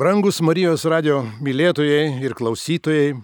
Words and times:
Brangus 0.00 0.38
Marijos 0.40 0.86
radio 0.88 1.18
mylėtojai 1.44 2.22
ir 2.24 2.32
klausytojai, 2.32 3.18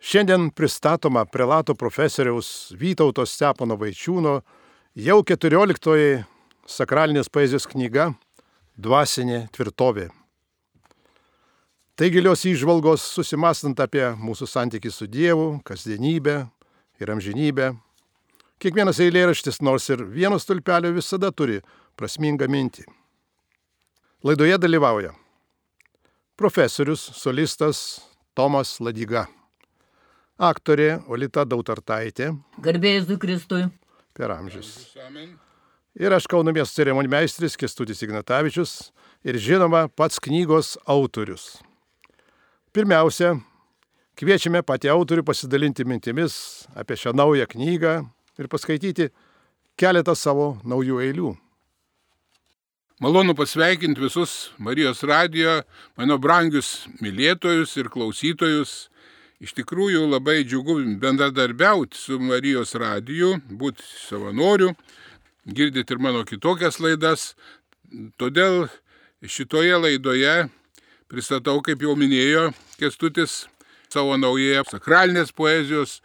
šiandien 0.00 0.46
pristatoma 0.56 1.26
prelato 1.28 1.74
profesoriaus 1.76 2.70
Vytauto 2.80 3.26
Stepono 3.28 3.76
Vaičiūno 3.76 4.38
jau 4.96 5.18
14 5.28 6.24
sakralinės 6.64 7.28
poezijos 7.28 7.68
knyga 7.68 8.14
Dvasinė 8.80 9.42
tvirtovė. 9.52 10.08
Tai 12.00 12.12
gilios 12.16 12.48
įžvalgos 12.48 13.04
susimastant 13.20 13.84
apie 13.84 14.06
mūsų 14.16 14.48
santykį 14.56 14.96
su 14.96 15.04
Dievu, 15.04 15.48
kasdienybę 15.68 16.46
ir 16.96 17.12
amžinybę. 17.12 17.74
Kiekvienas 18.56 19.04
eilėraštis, 19.04 19.60
nors 19.60 19.92
ir 19.92 20.08
vieno 20.08 20.40
stulpelio, 20.40 20.96
visada 20.96 21.28
turi 21.28 21.60
prasmingą 22.00 22.48
mintį. 22.48 22.88
Laidoje 24.24 24.56
dalyvauja 24.64 25.19
profesorius, 26.40 27.02
solistas 27.20 28.00
Tomas 28.32 28.78
Ladiga, 28.80 29.26
aktorė 30.40 31.02
Olita 31.12 31.44
Dautartaitė. 31.44 32.30
Garbėjus 32.64 33.04
du 33.10 33.18
Kristui. 33.20 33.66
Per 34.16 34.32
amžius. 34.32 34.70
Ir 36.00 36.16
aš 36.16 36.24
Kauno 36.32 36.54
miesto 36.56 36.80
ceremonmeistris 36.80 37.58
Kestutis 37.60 38.00
Ignatavičius 38.06 38.72
ir 39.20 39.36
žinoma 39.36 39.84
pats 39.92 40.16
knygos 40.24 40.78
autorius. 40.88 41.58
Pirmiausia, 42.72 43.34
kviečiame 44.16 44.64
patį 44.64 44.94
autorių 44.94 45.26
pasidalinti 45.28 45.84
mintimis 45.84 46.38
apie 46.72 46.96
šią 46.96 47.12
naują 47.20 47.50
knygą 47.52 47.98
ir 48.40 48.48
paskaityti 48.48 49.10
keletą 49.76 50.16
savo 50.16 50.54
naujų 50.64 51.04
eilių. 51.04 51.36
Malonu 53.00 53.34
pasveikinti 53.34 54.00
visus 54.00 54.50
Marijos 54.58 54.98
radijo, 55.08 55.62
mano 55.96 56.18
brangius 56.20 56.82
mylėtojus 57.00 57.70
ir 57.80 57.86
klausytojus. 57.88 58.90
Iš 59.40 59.54
tikrųjų 59.56 60.02
labai 60.04 60.42
džiugu 60.44 60.74
bendradarbiauti 61.00 61.96
su 61.96 62.18
Marijos 62.20 62.74
radiju, 62.76 63.38
būti 63.56 63.86
savanoriu, 64.02 64.74
girdėti 65.48 65.96
ir 65.96 66.02
mano 66.04 66.26
kitokias 66.28 66.76
laidas. 66.76 67.30
Todėl 68.20 68.66
šitoje 69.24 69.80
laidoje 69.80 70.36
pristatau, 71.08 71.56
kaip 71.64 71.80
jau 71.80 71.96
minėjo 71.96 72.50
Kestutis, 72.76 73.46
savo 73.88 74.20
naująją 74.20 74.66
sakralinės 74.68 75.32
poezijos 75.32 76.02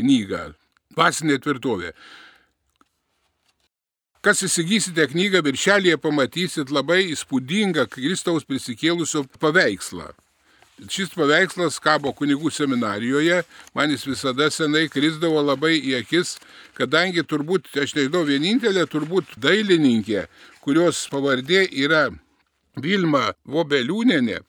knygą 0.00 0.54
Dvasinė 0.96 1.36
tvirtovė. 1.44 1.92
Kas 4.28 4.42
įsigysite 4.44 5.06
knygą, 5.08 5.40
viršelėje 5.40 5.96
pamatysit 6.04 6.68
labai 6.68 6.98
įspūdingą 7.14 7.86
Kristaus 7.88 8.44
prisikėlusio 8.44 9.22
paveikslą. 9.40 10.10
Šis 10.92 11.14
paveikslas 11.16 11.78
kabo 11.80 12.12
kunigų 12.12 12.52
seminarijoje, 12.52 13.38
man 13.72 13.94
jis 13.94 14.04
visada 14.04 14.50
senai 14.52 14.84
krisdavo 14.92 15.40
labai 15.46 15.78
į 15.78 15.94
akis, 16.02 16.34
kadangi 16.76 17.24
turbūt, 17.24 17.72
aš 17.72 17.96
nežinau, 17.96 18.26
vienintelė 18.28 18.84
turbūt 18.92 19.32
dailininkė, 19.40 20.26
kurios 20.60 21.00
pavardė 21.08 21.64
yra 21.86 22.10
Vilma 22.76 23.30
Vobeliūnenė, 23.48 24.42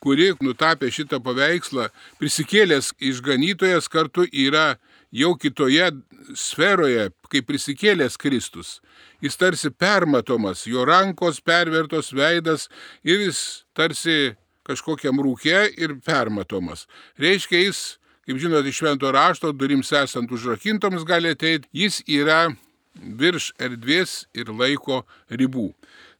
kuri 0.00 0.30
nutapė 0.40 0.88
šitą 0.88 1.20
paveikslą, 1.20 1.90
prisikėlęs 2.16 2.94
išganytojas 3.12 3.92
kartu 3.92 4.24
yra 4.32 4.78
jau 5.10 5.34
kitoje 5.38 5.90
sferoje, 6.38 7.10
kaip 7.30 7.48
prisikėlęs 7.50 8.18
Kristus. 8.20 8.78
Jis 9.22 9.36
tarsi 9.38 9.70
permatomas, 9.70 10.64
jo 10.66 10.84
rankos 10.88 11.40
pervertos 11.44 12.12
veidas 12.16 12.68
ir 13.04 13.26
jis 13.26 13.64
tarsi 13.76 14.34
kažkokiam 14.66 15.20
rūkė 15.22 15.64
ir 15.80 15.96
permatomas. 16.04 16.86
Reiškia, 17.20 17.64
jis, 17.66 17.82
kaip 18.26 18.40
žinote, 18.40 18.70
iš 18.70 18.82
švento 18.82 19.10
rašto 19.14 19.52
durims 19.52 19.92
esant 19.92 20.30
užrakintoms 20.30 21.06
gali 21.08 21.34
ateiti, 21.34 21.68
jis 21.72 22.02
yra 22.06 22.46
virš 22.94 23.52
erdvės 23.58 24.24
ir 24.34 24.50
laiko 24.54 25.04
ribų. 25.30 25.70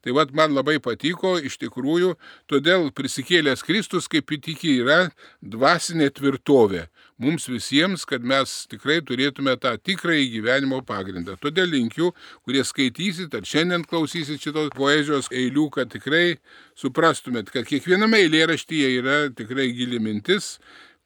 Tai 0.00 0.14
vad 0.16 0.30
man 0.32 0.54
labai 0.56 0.78
patiko 0.80 1.34
iš 1.36 1.58
tikrųjų, 1.60 2.14
todėl 2.48 2.88
prisikėlęs 2.96 3.64
Kristus 3.66 4.08
kaip 4.08 4.32
įtiki 4.32 4.78
yra 4.80 5.10
dvasinė 5.44 6.08
tvirtovė 6.16 6.86
mums 7.20 7.46
visiems, 7.50 8.06
kad 8.08 8.24
mes 8.24 8.52
tikrai 8.70 9.00
turėtume 9.04 9.52
tą 9.60 9.74
tikrąjį 9.78 10.26
gyvenimo 10.34 10.80
pagrindą. 10.86 11.36
Todėl 11.42 11.68
linkiu, 11.74 12.10
kurie 12.46 12.64
skaitysit 12.66 13.34
ar 13.36 13.46
šiandien 13.46 13.84
klausysit 13.88 14.40
šitos 14.40 14.72
poezijos 14.76 15.28
eilių, 15.28 15.66
kad 15.74 15.92
tikrai 15.92 16.38
suprastumėt, 16.80 17.52
kad 17.52 17.68
kiekviename 17.68 18.22
eilėraštyje 18.24 18.92
yra 18.98 19.18
tikrai 19.36 19.68
gili 19.76 20.00
mintis, 20.02 20.56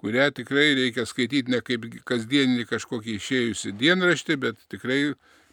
kurią 0.01 0.29
tikrai 0.37 0.75
reikia 0.79 1.07
skaityti 1.09 1.53
ne 1.55 1.63
kaip 1.65 1.89
kasdieninį 2.07 2.69
kažkokį 2.71 3.19
išėjusi 3.19 3.75
dienraštį, 3.81 4.39
bet 4.47 4.61
tikrai 4.71 5.01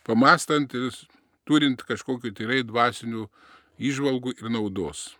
pamastant 0.07 0.75
ir 0.77 0.91
turint 1.47 1.81
kažkokiu 1.87 2.33
tikrai 2.37 2.61
dvasinių 2.67 3.25
išvalgų 3.81 4.37
ir 4.37 4.53
naudos. 4.53 5.11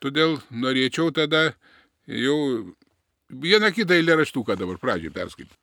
Todėl 0.00 0.38
norėčiau 0.50 1.12
tada 1.16 1.50
jau 2.08 2.36
vieną 3.30 3.72
kitą 3.72 3.94
eilėraštuką 3.94 4.56
dabar 4.58 4.78
pradžioj 4.82 5.12
perskaityti. 5.14 5.56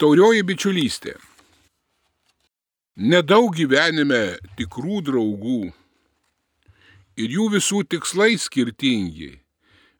Taurioji 0.00 0.42
bičiulystė. 0.44 1.14
Nedaug 2.96 3.54
gyvenime 3.56 4.36
tikrų 4.58 5.00
draugų 5.06 5.60
ir 7.16 7.36
jų 7.38 7.48
visų 7.56 7.84
tikslai 7.88 8.34
skirtingi. 8.40 9.32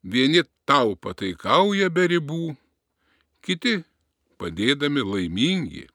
Vieni 0.02 0.42
tau 0.68 0.96
pataikauja 0.98 1.88
be 1.94 2.08
ribų, 2.10 2.56
kiti 3.40 3.78
padėdami 4.40 5.04
laimingi. 5.06 5.86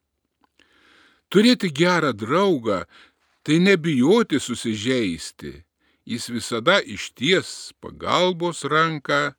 Turėti 1.27 1.69
gerą 1.75 2.13
draugą 2.15 2.85
tai 3.43 3.59
nebijoti 3.59 4.39
susižeisti, 4.39 5.51
jis 6.07 6.29
visada 6.31 6.79
išties 6.79 7.73
pagalbos 7.83 8.63
ranką 8.63 9.35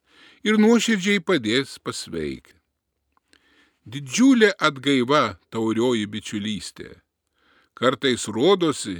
ir 0.46 0.58
nuoširdžiai 0.60 1.22
padės 1.24 1.78
pasveikti. 1.82 2.58
Didžiulė 3.88 4.50
atgaiva 4.60 5.38
taurioji 5.48 6.04
bičiulystė. 6.12 6.90
Kartais 7.78 8.26
rodosi 8.28 8.98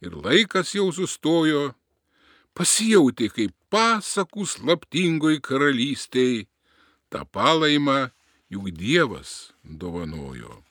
ir 0.00 0.16
laikas 0.16 0.72
jau 0.72 0.88
sustojo, 0.96 1.74
pasijauti 2.56 3.28
kaip 3.34 3.52
pasakų 3.70 4.46
slaptingoj 4.48 5.42
karalystėj, 5.44 6.46
tą 7.12 7.26
palaimą 7.28 8.08
juk 8.50 8.70
Dievas 8.74 9.52
dovanojo. 9.62 10.62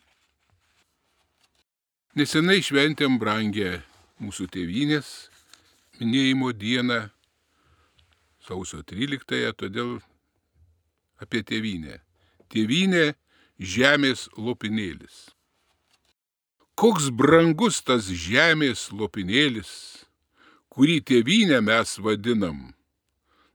Nesenai 2.18 2.63
šventėm 2.66 3.19
brangę 3.22 3.84
mūsų 4.19 4.50
tėvynės 4.51 5.30
minėjimo 6.00 6.51
dieną, 6.57 7.03
sausio 8.47 8.81
13-ąją, 8.81 9.53
todėl 9.53 10.00
apie 11.22 11.44
tėvynę. 11.44 12.00
Tėvynė 12.50 13.13
žemės 13.59 14.28
lopinėlis. 14.38 15.30
Koks 16.80 17.09
brangus 17.12 17.81
tas 17.84 18.07
žemės 18.07 18.88
lopinėlis, 18.96 19.72
kurį 20.72 21.02
tėvynę 21.03 21.59
mes 21.62 21.97
vadinam. 22.00 22.69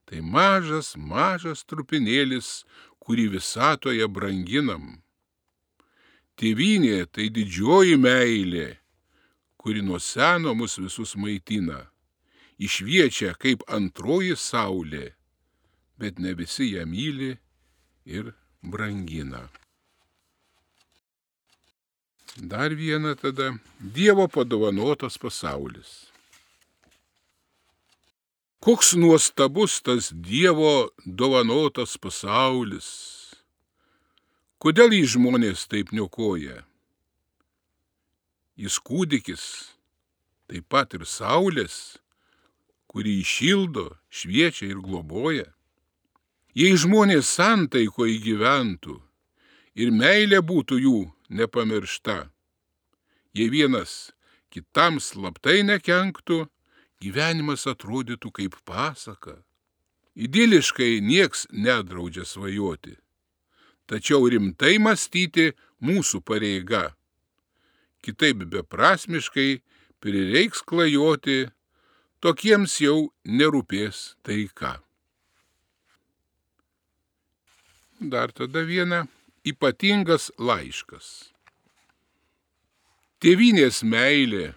Tai 0.04 0.20
mažas, 0.20 0.92
mažas 1.00 1.64
trupinėlis, 1.64 2.66
kurį 3.00 3.30
visatoje 3.38 4.06
branginam. 4.12 5.00
Tėvynė 6.36 7.06
tai 7.08 7.30
didžioji 7.32 7.96
meilė, 7.96 8.74
kuri 9.56 9.80
nuo 9.80 10.00
seno 10.02 10.52
mus 10.52 10.76
visus 10.82 11.14
maitina, 11.16 11.86
išviečia 12.60 13.32
kaip 13.40 13.64
antroji 13.72 14.36
saulė, 14.36 15.14
bet 15.96 16.18
ne 16.18 16.34
visi 16.36 16.74
ją 16.74 16.84
myli 16.90 17.32
ir 18.04 18.32
brangina. 18.62 19.48
Dar 22.36 22.74
viena 22.74 23.14
tada 23.14 23.54
Dievo 23.78 24.26
padovanotas 24.28 25.16
pasaulis. 25.18 26.10
Koks 28.58 28.94
nuostabus 28.98 29.80
tas 29.82 30.10
Dievo 30.10 30.90
dovanotas 31.06 31.94
pasaulis. 32.00 32.88
Kodėl 34.58 34.96
jį 34.96 35.04
žmonės 35.14 35.68
taip 35.70 35.92
niokoja? 35.92 36.64
Jis 38.58 38.80
kūdikis, 38.82 39.44
taip 40.50 40.66
pat 40.72 40.94
ir 40.98 41.06
saulės, 41.06 41.98
kurį 42.90 43.18
išildo, 43.22 43.92
šviečia 44.10 44.72
ir 44.72 44.82
globoja. 44.82 45.53
Jei 46.54 46.76
žmonės 46.78 47.30
santaiko 47.34 48.06
įgyventų 48.06 49.00
ir 49.74 49.90
meilė 49.90 50.38
būtų 50.38 50.78
jų 50.84 50.98
nepamiršta, 51.34 52.28
jei 53.34 53.48
vienas 53.50 54.12
kitam 54.54 55.00
slaptai 55.02 55.64
nekenktų, 55.66 56.44
gyvenimas 57.02 57.66
atrodytų 57.66 58.30
kaip 58.38 58.54
pasaka, 58.64 59.40
Idiliškai 60.14 61.00
nieks 61.02 61.46
nedraudžia 61.50 62.22
svajoti. 62.22 62.94
Tačiau 63.90 64.28
rimtai 64.30 64.78
mąstyti 64.78 65.50
mūsų 65.82 66.22
pareiga. 66.22 66.94
Kitaip 67.98 68.46
beprasmiškai 68.46 69.58
prireiks 69.98 70.62
klajoti, 70.62 71.50
tokiems 72.22 72.78
jau 72.78 73.10
nerūpės 73.26 74.14
taika. 74.22 74.78
Dar 78.10 78.32
tada 78.32 78.60
viena 78.68 79.06
ypatingas 79.48 80.28
laiškas. 80.36 81.30
Tėvinės 83.24 83.80
meilė 83.80 84.52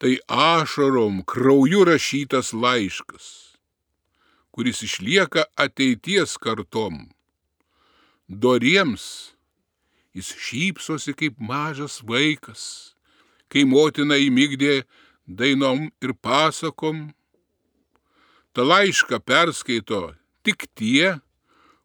tai 0.00 0.14
ašarom, 0.28 1.20
krauju 1.28 1.84
rašytas 1.84 2.54
laiškas, 2.56 3.26
kuris 4.48 4.80
išlieka 4.86 5.44
ateities 5.60 6.38
kartom. 6.40 7.10
Doriems 8.28 9.04
jis 10.16 10.32
šypsosi 10.46 11.12
kaip 11.20 11.36
mažas 11.36 11.98
vaikas, 12.00 12.94
kai 13.52 13.66
motina 13.68 14.16
įmygdė 14.16 14.86
dainom 15.28 15.90
ir 16.00 16.16
pasakom. 16.16 17.10
Ta 18.56 18.64
laišką 18.64 19.20
perskaito 19.20 20.14
tik 20.46 20.68
tie, 20.78 21.18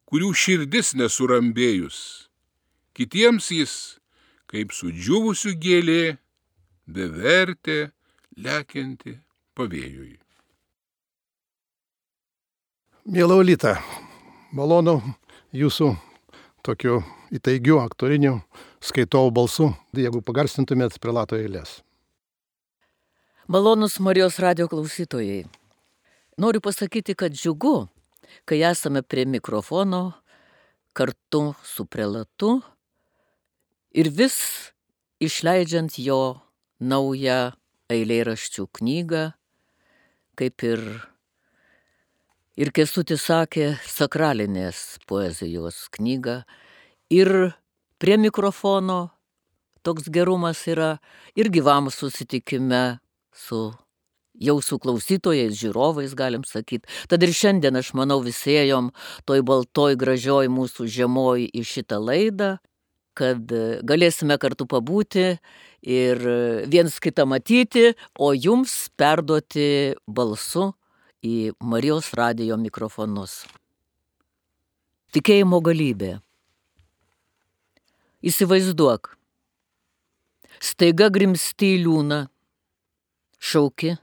kurių 0.09 0.31
širdis 0.33 0.95
nesurambėjus. 0.97 1.99
Kitiems 2.97 3.51
jis, 3.53 3.73
kaip 4.49 4.73
sudžiūvusių 4.73 5.53
gėlė, 5.61 6.17
bevertė, 6.89 7.91
lekianti 8.37 9.19
pavėjui. 9.57 10.17
Mėlau 13.09 13.39
Lyta, 13.45 13.77
malonu 14.53 14.99
jūsų 15.55 15.93
tokiu 16.65 16.99
įtaigiu 17.33 17.79
aktoriniu 17.81 18.39
skaitovų 18.83 19.31
balsu, 19.33 19.69
jeigu 19.97 20.21
pagarsintumėt 20.25 20.97
prelato 21.01 21.37
eilės. 21.37 21.79
Malonus 23.49 23.97
Marijos 23.97 24.37
radio 24.41 24.67
klausytojai. 24.69 25.47
Noriu 26.37 26.61
pasakyti, 26.61 27.15
kad 27.17 27.33
džiugu, 27.33 27.89
kai 28.45 28.61
esame 28.65 29.01
prie 29.01 29.25
mikrofono 29.25 30.03
kartu 30.93 31.53
su 31.63 31.85
prelatu 31.85 32.59
ir 33.91 34.09
vis 34.09 34.37
išleidžiant 35.19 35.97
jo 35.99 36.39
naują 36.79 37.51
eilėraščių 37.89 38.65
knygą, 38.79 39.23
kaip 40.39 40.63
ir, 40.63 40.83
ir 42.55 42.71
Kestutis 42.75 43.25
sakė, 43.27 43.73
sakralinės 43.83 44.99
poezijos 45.09 45.87
knygą. 45.97 46.43
Ir 47.09 47.31
prie 47.99 48.17
mikrofono 48.21 49.09
toks 49.83 50.09
gerumas 50.13 50.61
yra 50.69 50.97
ir 51.35 51.49
gyvam 51.49 51.89
susitikime 51.91 52.99
su 53.33 53.71
jau 54.37 54.57
su 54.63 54.79
klausytojais, 54.79 55.55
žiūrovais, 55.57 56.15
galim 56.17 56.45
sakyti. 56.47 56.87
Tad 57.09 57.23
ir 57.23 57.33
šiandien 57.35 57.79
aš 57.79 57.93
manau 57.97 58.19
visėjom 58.23 58.91
toj 59.27 59.43
baltoj 59.47 59.97
gražioj 59.99 60.49
mūsų 60.53 60.87
žemoj 60.87 61.49
į 61.49 61.63
šitą 61.65 61.99
laidą, 62.03 62.57
kad 63.17 63.51
galėsime 63.83 64.37
kartu 64.39 64.67
pabūti 64.69 65.39
ir 65.83 66.21
viens 66.71 66.99
kitą 67.03 67.25
matyti, 67.27 67.93
o 68.19 68.31
jums 68.35 68.87
perduoti 68.99 69.95
balsu 70.07 70.71
į 71.25 71.51
Marijos 71.59 72.13
radijo 72.15 72.57
mikrofonus. 72.59 73.43
Tikėjimo 75.11 75.59
galybė. 75.65 76.19
Įsivaizduok, 78.19 79.13
staiga 80.59 81.07
grimsti 81.09 81.73
į 81.77 81.79
liūną, 81.85 82.19
šauki, 83.39 83.95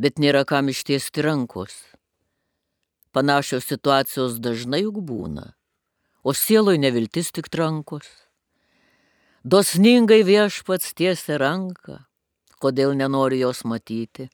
bet 0.00 0.18
nėra 0.18 0.46
kam 0.48 0.72
ištiesti 0.72 1.22
rankos. 1.28 1.76
Panašios 3.12 3.68
situacijos 3.68 4.40
dažnai 4.40 4.86
juk 4.86 5.02
būna 5.04 5.50
o 6.22 6.34
sieloj 6.34 6.78
neviltis 6.78 7.32
tik 7.32 7.48
rankos. 7.54 8.08
Dosningai 9.44 10.20
viešpats 10.28 10.92
tiesia 10.96 11.38
ranką, 11.40 11.96
kodėl 12.60 12.92
nenori 12.96 13.40
jos 13.40 13.64
matyti. 13.64 14.28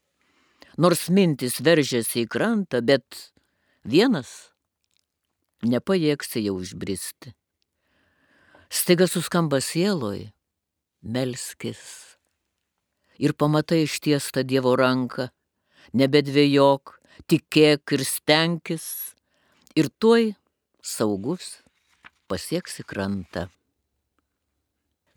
Nors 0.76 1.06
mintis 1.08 1.60
veržėsi 1.62 2.24
į 2.24 2.28
krantą, 2.28 2.82
bet 2.82 3.30
vienas 3.86 4.50
nepajėgsi 5.62 6.42
jau 6.48 6.58
užbristi. 6.58 7.32
Staiga 8.68 9.06
suskamba 9.06 9.62
sieloj, 9.62 10.26
melskis. 11.06 11.80
Ir 13.16 13.32
pamatai 13.32 13.86
ištiestą 13.86 14.42
Dievo 14.44 14.74
ranką, 14.76 15.30
nebedvėjok, 15.96 16.96
tikėk 17.30 17.96
ir 17.96 18.04
stenkis, 18.06 18.86
ir 19.76 19.88
tuoj 20.02 20.34
saugus 20.84 21.60
pasieksi 22.30 22.84
krantą. 22.86 23.46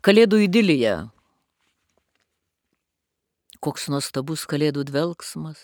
Kalėdų 0.00 0.44
idilija. 0.46 0.94
Koks 3.60 3.90
nuostabus 3.92 4.46
kalėdų 4.48 4.86
dvelgsmas, 4.88 5.60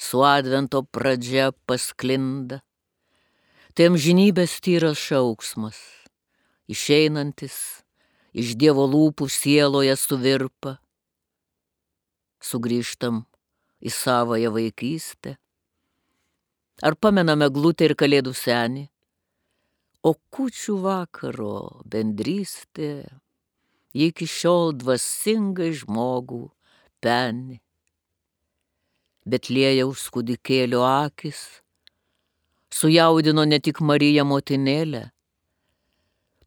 su 0.00 0.22
advento 0.24 0.80
pradžia 0.82 1.50
pasklinda. 1.68 2.62
Tai 3.76 3.90
amžinybės 3.92 4.58
tyras 4.64 5.00
šauksmas, 5.00 5.76
išeinantis 6.72 7.56
iš 8.32 8.56
Dievo 8.60 8.84
lūpų 8.88 9.28
sieloje 9.32 9.96
suvirpa. 10.00 10.78
Sugrįžtam 12.42 13.22
į 13.82 13.90
savąją 13.90 14.52
vaikystę. 14.54 15.36
Ar 16.82 16.96
pamename 16.96 17.48
glūtę 17.50 17.86
ir 17.90 17.94
kalėdų 17.98 18.32
senį? 18.34 18.86
O 20.02 20.14
kučių 20.34 20.78
vakaro 20.82 21.82
bendrystė 21.86 22.92
iki 23.94 24.26
šiol 24.26 24.72
dvasingai 24.80 25.70
žmogų 25.82 26.44
peni. 27.04 27.60
Bet 29.22 29.50
liejaus 29.52 30.08
kūdikėlio 30.10 30.82
akis 30.82 31.62
sujaudino 32.74 33.44
ne 33.46 33.60
tik 33.62 33.82
Mariją 33.84 34.24
motinėlę. 34.26 35.04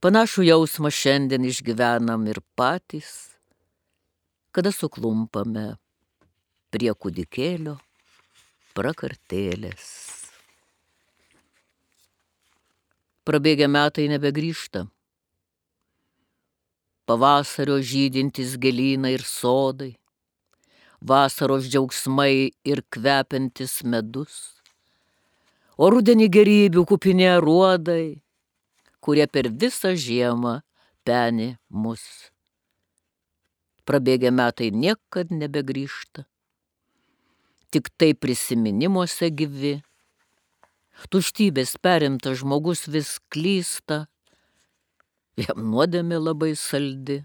Panašų 0.04 0.46
jausmą 0.50 0.92
šiandien 0.92 1.46
išgyvenam 1.48 2.28
ir 2.30 2.42
patys, 2.58 3.38
kada 4.52 4.74
suklumpame 4.76 5.78
prie 6.76 6.92
kūdikėlio 6.92 7.80
prakartėlės. 8.76 9.88
prabėgę 13.26 13.68
metai 13.68 14.06
nebegrįžta. 14.12 14.86
Pavasario 17.10 17.78
žydintis 17.92 18.56
gėlynai 18.62 19.14
ir 19.18 19.24
sodai, 19.26 19.94
vasaros 21.02 21.66
džiaugsmai 21.70 22.52
ir 22.66 22.82
kvepiantis 22.94 23.80
medus, 23.86 24.38
o 25.78 25.90
rudenį 25.94 26.30
gerybių 26.38 26.86
kupinė 26.92 27.34
ruodai, 27.46 28.22
kurie 29.02 29.26
per 29.30 29.50
visą 29.50 29.94
žiemą 30.06 30.60
peni 31.06 31.52
mus. 31.70 32.06
Prabėgę 33.86 34.32
metai 34.34 34.72
niekad 34.74 35.30
nebegrįžta, 35.30 36.26
tik 37.74 37.92
tai 37.98 38.14
prisiminimuose 38.14 39.30
gyvi 39.34 39.80
tuštybės 41.12 41.76
perimtas 41.82 42.40
žmogus 42.42 42.86
vis 42.92 43.18
klysta, 43.32 44.06
jam 45.40 45.66
nuodėmė 45.72 46.20
labai 46.22 46.54
saldi. 46.60 47.24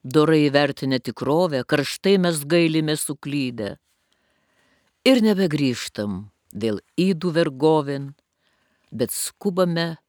Dorai 0.00 0.46
įvertinę 0.46 0.98
tikrovę, 1.04 1.62
karštai 1.68 2.16
mes 2.24 2.40
gailime 2.48 2.96
suklydę. 2.96 3.74
Ir 5.04 5.20
nebegrįžtam 5.24 6.30
vėl 6.52 6.80
įdų 7.00 7.32
vergovin, 7.36 8.10
bet 8.90 9.12
skubame 9.12 10.00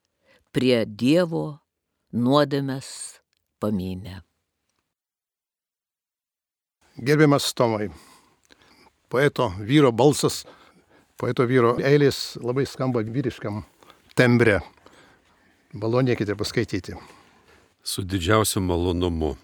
prie 0.55 0.85
Dievo 0.85 1.59
nuodėmės 2.11 2.87
pamynę. 3.59 4.21
Gerbiamas 7.01 7.51
Tomai, 7.55 7.89
poeto 9.11 9.51
vyro 9.59 9.91
balsas 9.91 10.45
Poeto 11.21 11.45
vyro 11.45 11.75
eilės 11.85 12.39
labai 12.41 12.63
skamba 12.65 13.03
vyriškam 13.05 13.59
tembre. 14.17 14.55
Malonėkite 15.77 16.33
paskaityti. 16.33 16.95
Su 17.85 18.01
didžiausiu 18.01 18.63
malonumu. 18.65 19.35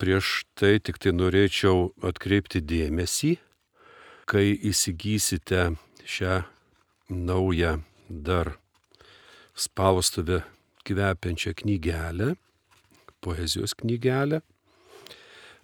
Prieš 0.00 0.46
tai 0.56 0.78
tik 0.80 0.96
tai 0.96 1.12
norėčiau 1.12 1.90
atkreipti 2.00 2.62
dėmesį, 2.64 3.34
kai 4.24 4.56
įsigysite 4.56 5.66
šią 6.08 6.38
naują 7.12 7.76
dar 8.08 8.54
spaustuvę 9.52 10.46
kvepiančią 10.88 11.52
knygelę, 11.60 12.38
poezijos 13.20 13.76
knygelę. 13.76 14.40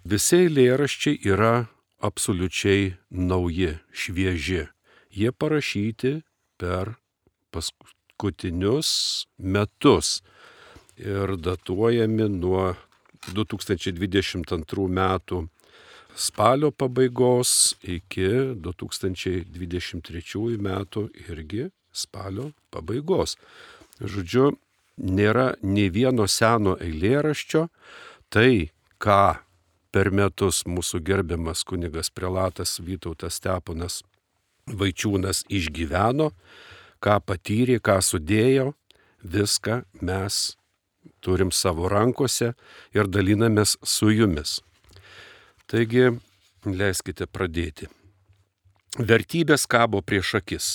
Visi 0.05 0.43
eilėraščiai 0.45 1.23
yra 1.25 1.55
absoliučiai 2.03 2.93
nauji, 3.09 3.77
švieži. 3.93 4.65
Jie 5.13 5.31
parašyti 5.31 6.21
per 6.57 6.95
paskutinius 7.53 8.89
metus 9.37 10.21
ir 10.97 11.37
datuojami 11.37 12.27
nuo 12.29 12.73
2022 13.31 14.87
metų 14.99 15.47
spalio 16.15 16.71
pabaigos 16.71 17.75
iki 17.81 18.27
2023 18.67 20.57
metų 20.67 21.07
irgi 21.29 21.69
spalio 21.93 22.51
pabaigos. 22.73 23.37
Žodžiu, 24.01 24.51
nėra 24.97 25.53
nei 25.61 25.89
vieno 25.93 26.27
seno 26.27 26.75
eilėraščio, 26.81 27.67
tai 28.29 28.69
ką 29.01 29.39
per 29.93 30.09
metus 30.09 30.63
mūsų 30.65 31.03
gerbiamas 31.05 31.61
kunigas 31.67 32.09
prelatas 32.09 32.79
Vytautas 32.81 33.37
Steponas 33.37 34.01
Vaičiūnas 34.67 35.43
išgyveno, 35.51 36.31
ką 37.03 37.15
patyrė, 37.27 37.77
ką 37.83 37.99
sudėjo, 38.01 38.71
viską 39.23 39.83
mes 40.01 40.55
turim 41.23 41.51
savo 41.51 41.89
rankose 41.91 42.53
ir 42.95 43.09
dalinamės 43.11 43.75
su 43.83 44.11
jumis. 44.11 44.61
Taigi, 45.67 46.13
leiskite 46.65 47.27
pradėti. 47.27 47.89
Vertybės 48.99 49.65
kabo 49.67 50.03
prieš 50.05 50.35
akis. 50.39 50.67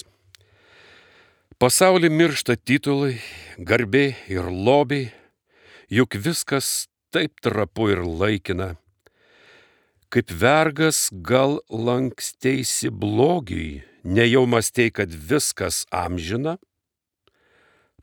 Pasaulį 1.59 2.11
miršta 2.13 2.59
titulai, 2.59 3.17
garbė 3.59 4.13
ir 4.31 4.47
lobiai, 4.51 5.09
juk 5.91 6.15
viskas 6.15 6.89
taip 7.15 7.41
trapu 7.43 7.89
ir 7.95 8.05
laikina. 8.05 8.77
Kaip 10.09 10.33
vergas 10.33 11.09
gal 11.13 11.59
lanksteisi 11.69 12.89
blogiui, 12.91 13.83
nejau 14.05 14.47
mastei, 14.49 14.91
kad 14.91 15.13
viskas 15.13 15.85
amžina? 15.93 16.57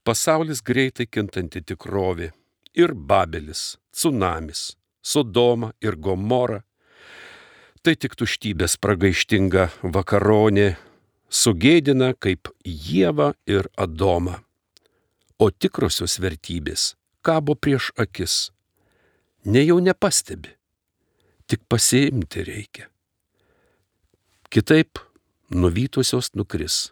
Pasaulis 0.05 0.62
greitai 0.62 1.07
kintanti 1.09 1.63
tikrovė 1.65 2.29
ir 2.77 2.93
Babelis, 2.93 3.79
tsunamis, 3.89 4.75
Sodoma 5.01 5.71
ir 5.81 5.97
Gomora 5.97 6.62
tai 7.85 7.93
tik 8.01 8.15
tuštybės 8.17 8.79
pragaištinga 8.81 9.67
vakaronė, 9.93 10.71
sugėdina 11.29 12.15
kaip 12.17 12.50
Jėva 12.65 13.35
ir 13.45 13.67
Adoma. 13.77 14.39
O 15.38 15.51
tikrosios 15.53 16.17
vertybės 16.24 16.95
kabo 17.21 17.53
prieš 17.53 17.91
akis. 18.01 18.50
Nejau 19.45 19.77
nepastebi, 19.85 20.54
tik 21.48 21.62
pasiimti 21.70 22.44
reikia. 22.44 22.90
Kitaip 24.50 25.00
nuvytusios 25.50 26.32
nukris. 26.36 26.92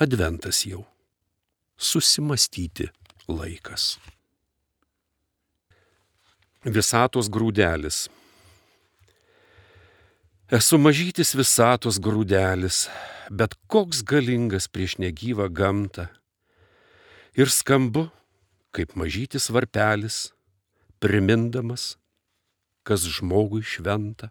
Adventas 0.00 0.64
jau. 0.66 0.84
Susimastyti 1.76 2.90
laikas. 3.28 3.96
Visatos 6.64 7.28
grūdelis 7.30 8.06
Esu 10.46 10.78
mažytis 10.78 11.32
visatos 11.34 11.96
grūdelis, 11.98 12.84
bet 13.34 13.56
koks 13.66 14.04
galingas 14.06 14.68
prieš 14.70 14.92
negyvą 15.02 15.48
gamtą. 15.50 16.04
Ir 17.34 17.50
skambu, 17.50 18.04
kaip 18.70 18.94
mažytis 18.94 19.50
varpelis, 19.50 20.30
primindamas, 21.02 21.96
kas 22.86 23.06
žmogui 23.16 23.64
šventa. 23.66 24.30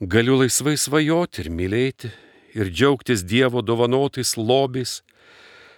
Galiu 0.00 0.38
laisvai 0.40 0.76
svajoti 0.80 1.42
ir 1.44 1.50
mylėti, 1.52 2.12
ir 2.56 2.70
džiaugtis 2.70 3.26
Dievo 3.26 3.60
dovanotais 3.60 4.36
lobiais, 4.38 5.00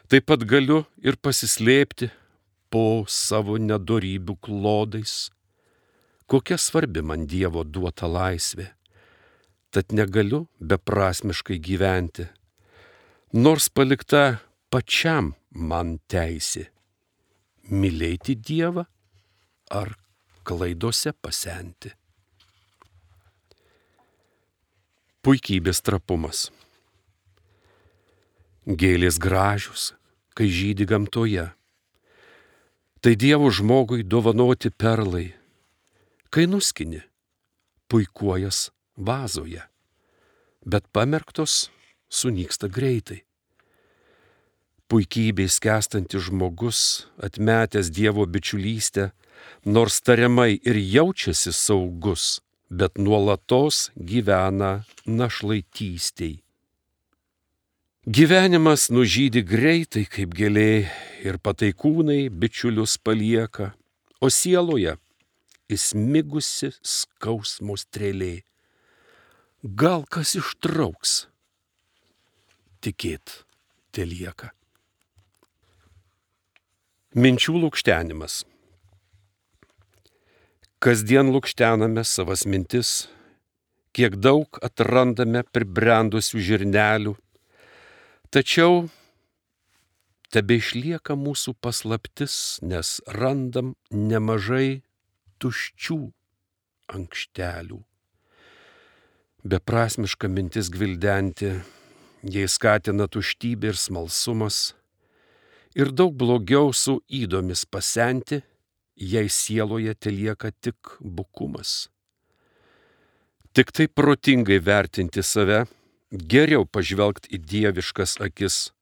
taip 0.08 0.28
pat 0.28 0.44
galiu 0.46 0.84
ir 1.02 1.18
pasislėpti 1.18 2.12
po 2.70 3.04
savo 3.08 3.58
nedorybių 3.58 4.36
klodais. 4.44 5.32
Kokia 6.30 6.60
svarbi 6.60 7.02
man 7.02 7.26
Dievo 7.26 7.64
duota 7.64 8.06
laisvė 8.06 8.70
tad 9.72 9.92
negaliu 9.96 10.46
beprasmiškai 10.60 11.56
gyventi, 11.64 12.26
nors 13.32 13.70
palikta 13.72 14.42
pačiam 14.68 15.32
man 15.56 15.96
teisė- 16.12 16.66
mylėti 17.80 18.36
Dievą 18.36 18.84
ar 19.70 19.96
klaidose 20.44 21.12
pasenti. 21.12 21.92
Puikybės 25.22 25.78
trapumas. 25.86 26.48
Gėlės 28.66 29.18
gražius, 29.22 29.92
kai 30.34 30.48
žydi 30.50 30.86
gamtoje. 30.90 31.48
Tai 33.02 33.12
Dievo 33.18 33.50
žmogui 33.50 34.02
dovanoti 34.02 34.70
perlai. 34.70 35.32
Kai 36.30 36.46
nuskini, 36.50 37.02
puikuojas 37.90 38.70
vazoje, 38.96 39.62
bet 40.66 40.86
pamerktos 40.94 41.68
sunyksta 42.10 42.70
greitai. 42.70 43.22
Puikybė 44.90 45.46
skęstantis 45.48 46.26
žmogus, 46.28 47.08
atmetęs 47.16 47.88
Dievo 47.94 48.26
bičiulystę, 48.26 49.10
nors 49.64 50.00
tariamai 50.00 50.60
ir 50.62 50.76
jaučiasi 50.76 51.52
saugus, 51.52 52.40
bet 52.70 52.98
nuolatos 52.98 53.90
gyvena 53.96 54.84
našlaitystiai. 55.06 56.40
Gyvenimas 58.02 58.88
nužydi 58.90 59.44
greitai 59.46 60.08
kaip 60.10 60.32
gėlė 60.34 60.88
ir 61.22 61.38
pataikūnai 61.38 62.26
bičiulius 62.34 62.96
palieka, 62.98 63.74
o 64.18 64.26
sieloje 64.26 64.96
įsmigusi 65.70 66.72
skausmo 66.82 67.76
strėlė 67.78 68.42
gal 69.62 70.02
kas 70.10 70.34
ištrauks. 70.34 71.28
Tikėt 72.82 73.44
telieka. 73.94 74.50
Minčių 77.14 77.54
lūkštenimas. 77.62 78.42
Kasdien 80.82 81.28
lūkštename 81.30 82.02
savas 82.02 82.40
mintis, 82.42 82.88
kiek 83.94 84.16
daug 84.18 84.58
atrandame 84.66 85.44
pribrendusių 85.54 86.42
žirnelių, 86.42 87.12
tačiau 88.34 88.88
tebe 90.34 90.58
išlieka 90.58 91.14
mūsų 91.14 91.54
paslaptis, 91.62 92.58
nes 92.66 92.96
randam 93.06 93.76
nemažai 93.94 94.82
tuščių 95.38 96.00
ankštelių. 96.98 97.78
Beprasmiška 99.54 100.34
mintis 100.34 100.66
gvildenti, 100.66 101.60
jei 102.26 102.50
skatina 102.50 103.06
tuštybė 103.06 103.70
ir 103.70 103.78
smalsumas, 103.78 104.72
ir 105.78 105.94
daug 105.94 106.18
blogiau 106.18 106.74
su 106.74 106.98
įdomis 107.06 107.68
pasenti, 107.70 108.42
jei 108.96 109.28
sieloje 109.28 109.94
telieka 109.94 110.50
tik 110.50 110.96
bukumas. 111.00 111.88
Tik 113.52 113.72
taip 113.72 113.94
protingai 113.94 114.58
vertinti 114.64 115.22
save, 115.22 115.64
geriau 116.12 116.64
pažvelgti 116.64 117.34
į 117.36 117.40
dieviškas 117.50 118.16
akis, 118.24 118.72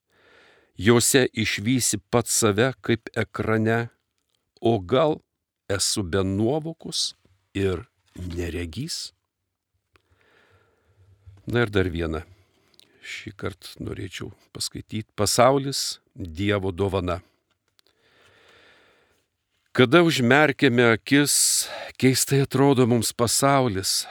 juose 0.79 1.27
išvysi 1.35 1.99
pats 2.11 2.37
save 2.43 2.73
kaip 2.83 3.11
ekrane, 3.19 3.89
o 4.61 4.79
gal 4.79 5.19
esu 5.71 6.03
be 6.03 6.23
nuovokus 6.27 7.15
ir 7.55 7.87
neregys? 8.15 9.11
Na 11.51 11.65
ir 11.65 11.73
dar 11.73 11.89
vieną. 11.91 12.23
Šį 13.01 13.33
kartą 13.35 13.81
norėčiau 13.83 14.29
paskaityti. 14.55 15.09
Pasaulis 15.19 15.99
Dievo 16.15 16.71
dovana. 16.71 17.19
Kada 19.71 20.01
užmerkėme 20.03 20.83
akis, 20.97 21.33
keistai 21.95 22.41
atrodo 22.43 22.89
mums 22.91 23.13
pasaulis. 23.15 24.03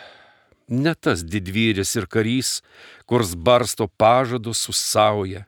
Ne 0.72 0.94
tas 0.96 1.20
didvyris 1.20 1.98
ir 2.00 2.06
karys, 2.08 2.62
kurs 3.04 3.34
barsto 3.36 3.90
pažadus 4.00 4.62
su 4.64 4.72
sauja. 4.72 5.44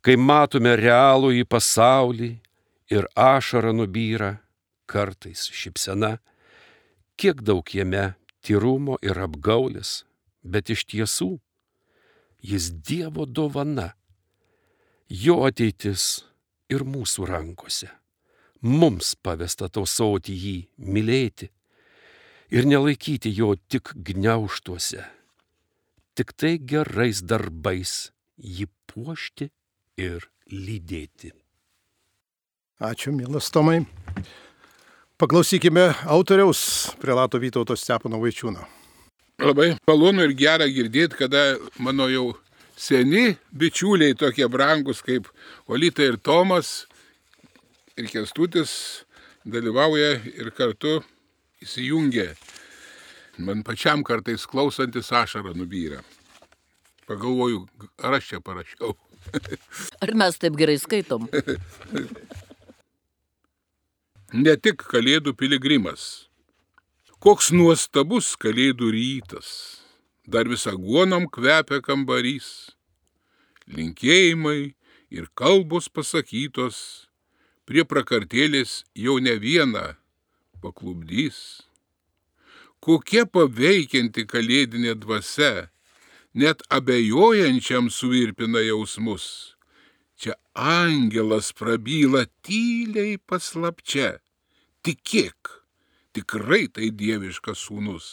Kai 0.00 0.14
matome 0.16 0.72
realų 0.80 1.34
į 1.36 1.42
pasaulį 1.52 2.30
ir 2.96 3.10
ašara 3.12 3.74
nubyra, 3.76 4.38
kartais 4.88 5.44
šipsena, 5.52 6.14
kiek 7.20 7.44
daug 7.44 7.68
jame 7.68 8.14
tyrumo 8.40 8.96
ir 9.04 9.20
apgaulės, 9.20 10.06
bet 10.40 10.72
iš 10.72 10.86
tiesų 10.88 11.34
Jis 12.40 12.72
Dievo 12.88 13.28
dovana. 13.28 13.90
Jo 15.12 15.42
ateitis 15.44 16.24
ir 16.72 16.88
mūsų 16.88 17.28
rankose. 17.28 17.92
Mums 18.66 19.14
pavesta 19.22 19.68
tausoti 19.70 20.34
jį, 20.34 20.56
mylėti 20.82 21.46
ir 22.50 22.66
nelaikyti 22.66 23.30
jo 23.36 23.52
tik 23.70 23.92
gniauštuose, 23.94 25.04
tik 26.18 26.32
tai 26.34 26.56
gerais 26.58 27.22
darbais 27.22 27.92
jį 28.36 28.66
puošti 28.90 29.52
ir 30.02 30.26
lydėti. 30.50 31.30
Ačiū, 32.82 33.12
mielas 33.14 33.52
Tomai. 33.54 33.84
Paklausykime 35.16 35.86
autoriaus 36.12 36.90
Prelato 37.00 37.38
Vytauto 37.40 37.76
Stepono 37.78 38.18
Vaičiūno. 38.20 38.66
Labai 39.46 39.70
malonu 39.88 40.26
ir 40.26 40.34
gera 40.36 40.66
girdėti, 40.68 41.16
kada 41.22 41.54
mano 41.78 42.10
jau 42.10 42.34
seni 42.76 43.36
bičiuliai 43.54 44.18
tokie 44.18 44.48
brangus 44.50 45.00
kaip 45.06 45.30
Olita 45.70 46.04
ir 46.04 46.18
Tomas 46.18 46.84
ir 47.96 48.10
Kestutis 48.12 48.72
dalyvauja 49.46 50.16
ir 50.36 50.50
kartu 50.56 51.00
įsijungia. 51.64 52.34
Man 53.38 53.62
pačiam 53.64 54.04
kartais 54.04 54.46
klausantis 54.48 55.12
ašarą 55.12 55.54
nubyra. 55.56 56.02
Pagalvoju, 57.06 57.66
ar 58.02 58.18
aš 58.18 58.32
čia 58.32 58.40
parašiau. 58.42 58.96
Ar 60.02 60.12
mes 60.14 60.36
taip 60.38 60.54
gerai 60.58 60.76
skaitom? 60.78 61.26
ne 64.44 64.54
tik 64.56 64.84
Kalėdų 64.86 65.34
piligrimas. 65.38 66.28
Koks 67.18 67.50
nuostabus 67.50 68.34
Kalėdų 68.38 68.92
rytas 68.94 69.50
dar 70.26 70.48
visą 70.50 70.74
guonom 70.78 71.28
kvepia 71.30 71.80
kambarys. 71.82 72.72
Linkėjimai 73.70 74.74
ir 75.10 75.28
kalbos 75.38 75.88
pasakytos, 75.90 77.05
prie 77.66 77.84
prakartėlės 77.84 78.84
jau 78.94 79.18
ne 79.22 79.34
vieną 79.42 79.96
paklubdys. 80.62 81.38
Kokia 82.80 83.24
paveikianti 83.26 84.26
kalėdinė 84.30 84.94
dvasia, 85.02 85.68
net 86.34 86.62
abejojančiam 86.70 87.90
suvirpina 87.90 88.62
jausmus. 88.62 89.56
Čia 90.16 90.36
angelas 90.54 91.50
prabyla 91.52 92.24
tyliai 92.46 93.18
paslapčia. 93.18 94.16
Tikėk, 94.86 95.50
tikrai 96.14 96.68
tai 96.72 96.92
dieviškas 96.94 97.66
sūnus. 97.66 98.06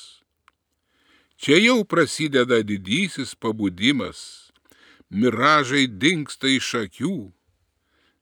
Čia 1.38 1.60
jau 1.60 1.84
prasideda 1.86 2.62
didysis 2.66 3.36
pabudimas, 3.36 4.50
miražai 5.12 5.86
dinksta 5.88 6.50
iš 6.50 6.70
akių, 6.86 7.16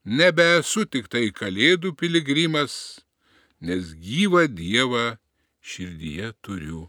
nebesu 0.05 0.85
tik 0.85 1.09
tai 1.11 1.29
kalėdų 1.35 1.93
piligrimas, 1.99 2.73
nes 3.61 3.93
gyvą 3.93 4.47
Dievą 4.49 5.05
širdyje 5.61 6.33
turiu. 6.41 6.87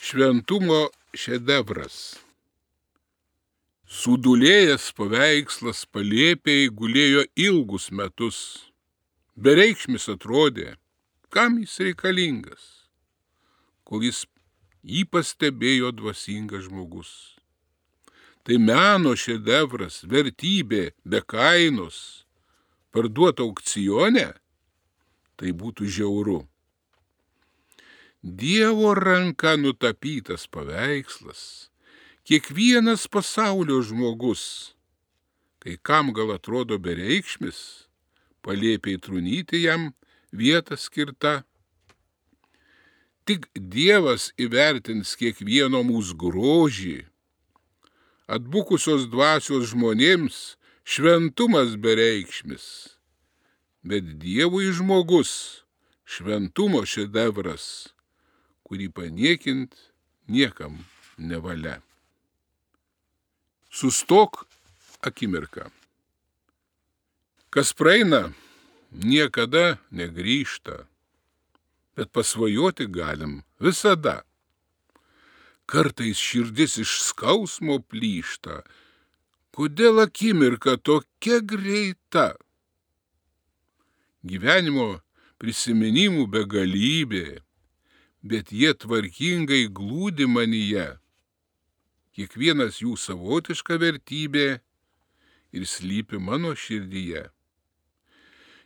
Šventumo 0.00 0.88
šedevras. 1.12 2.16
Sudulėjęs 3.90 4.90
paveikslas 4.96 5.84
palėpiai 5.90 6.70
gulėjo 6.70 7.26
ilgus 7.36 7.90
metus. 7.90 8.42
Bereikšmis 9.34 10.06
atrodė, 10.12 10.76
kam 11.34 11.58
jis 11.58 11.80
reikalingas 11.82 12.80
kol 13.90 14.06
jis 14.06 14.22
jį 14.86 15.02
pastebėjo 15.10 15.90
dvasingas 15.98 16.68
žmogus. 16.68 17.10
Tai 18.46 18.56
meno 18.56 19.12
šedevras, 19.18 20.00
vertybė 20.08 20.90
be 21.04 21.20
kainos, 21.28 22.24
parduota 22.94 23.44
aukcione, 23.44 24.30
tai 25.36 25.52
būtų 25.56 25.88
žiauru. 25.96 26.40
Dievo 28.22 28.94
ranka 28.96 29.56
nutapytas 29.60 30.46
paveikslas, 30.52 31.42
kiekvienas 32.28 33.06
pasaulio 33.12 33.80
žmogus, 33.84 34.74
kai 35.60 35.76
kam 35.76 36.12
gal 36.16 36.32
atrodo 36.36 36.80
bereikšmis, 36.80 37.60
palėpiai 38.44 39.00
trunyti 39.00 39.64
jam 39.66 39.92
vietą 40.32 40.76
skirta, 40.80 41.40
Tik 43.30 43.44
Dievas 43.54 44.30
įvertins 44.42 45.12
kiekvieno 45.14 45.84
mūsų 45.86 46.16
grožį. 46.18 46.94
Atbukusios 48.30 49.08
dvasios 49.10 49.72
žmonėms 49.72 50.36
šventumas 50.86 51.74
bereikšmis, 51.82 52.64
bet 53.82 54.06
Dievui 54.22 54.70
žmogus 54.76 55.32
šventumo 56.06 56.84
šedevras, 56.86 57.64
kurį 58.62 58.86
paniekint 58.94 59.74
niekam 60.30 60.78
nevalia. 61.18 61.80
Sustok 63.70 64.44
akimirką. 65.02 65.66
Kas 67.50 67.74
praeina, 67.74 68.28
niekada 68.94 69.80
negrįžta 69.90 70.84
bet 72.00 72.12
pasvajoti 72.12 72.86
galim 72.86 73.42
visada. 73.60 74.22
Kartais 75.70 76.18
širdis 76.18 76.80
iš 76.82 76.92
skausmo 77.06 77.76
plyšta. 77.86 78.56
Kodėl 79.54 80.00
akimirka 80.02 80.74
tokia 80.82 81.38
greita? 81.52 82.32
Gyvenimo 84.26 84.86
prisiminimų 85.38 86.24
begalybė, 86.32 87.38
bet 88.26 88.50
jie 88.50 88.72
tvarkingai 88.82 89.68
glūdi 89.70 90.26
manyje. 90.26 90.88
Kiekvienas 92.18 92.82
jų 92.82 92.96
savotiška 92.98 93.78
vertybė 93.78 94.48
ir 95.54 95.68
slypi 95.70 96.18
mano 96.18 96.56
širdyje. 96.58 97.28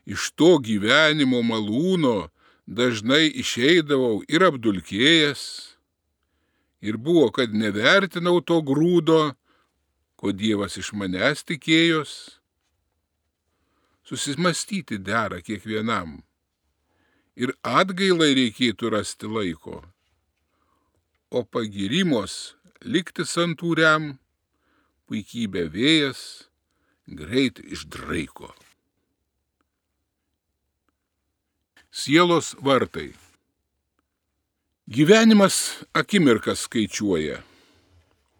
Iš 0.08 0.32
to 0.40 0.56
gyvenimo 0.56 1.44
malūno 1.44 2.30
dažnai 2.64 3.28
išeidavau 3.28 4.22
ir 4.24 4.48
apdulkėjęs, 4.48 5.73
ir 6.84 6.96
buvo, 7.00 7.30
kad 7.32 7.54
nevertinau 7.56 8.42
to 8.44 8.60
grūdo, 8.60 9.32
ko 10.20 10.32
Dievas 10.36 10.76
iš 10.80 10.92
manęs 10.98 11.44
tikėjos. 11.48 12.12
Susimastyti 14.04 15.00
dera 15.00 15.40
kiekvienam. 15.40 16.18
Ir 17.40 17.54
atgailai 17.64 18.34
reikėtų 18.36 18.92
rasti 18.94 19.30
laiko. 19.30 19.80
O 21.32 21.42
pagirimos 21.42 22.54
likti 22.84 23.24
santūriam, 23.26 24.12
puikybė 25.08 25.64
vėjas 25.72 26.20
greit 27.08 27.58
išdraiko. 27.64 28.52
Sielos 31.90 32.54
vartai. 32.60 33.12
Gyvenimas 34.84 35.84
akimirkas 35.96 36.66
skaičiuoja, 36.66 37.38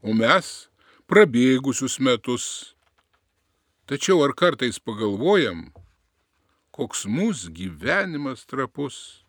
o 0.04 0.12
mes 0.12 0.68
prabėgusius 1.08 1.96
metus. 2.04 2.46
Tačiau 3.88 4.20
ar 4.26 4.34
kartais 4.36 4.76
pagalvojam, 4.76 5.70
koks 6.76 7.06
mūsų 7.08 7.54
gyvenimas 7.56 8.44
trapus? 8.44 9.24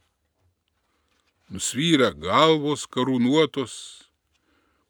Nusvyra 1.48 2.12
galvos 2.12 2.84
karūnuotos, 2.84 3.76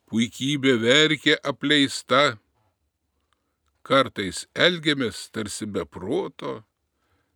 puikybė 0.10 0.80
verkė 0.82 1.38
apleista, 1.46 2.40
kartais 3.86 4.48
elgiamės 4.56 5.28
tarsi 5.30 5.70
be 5.70 5.86
proto 5.86 6.64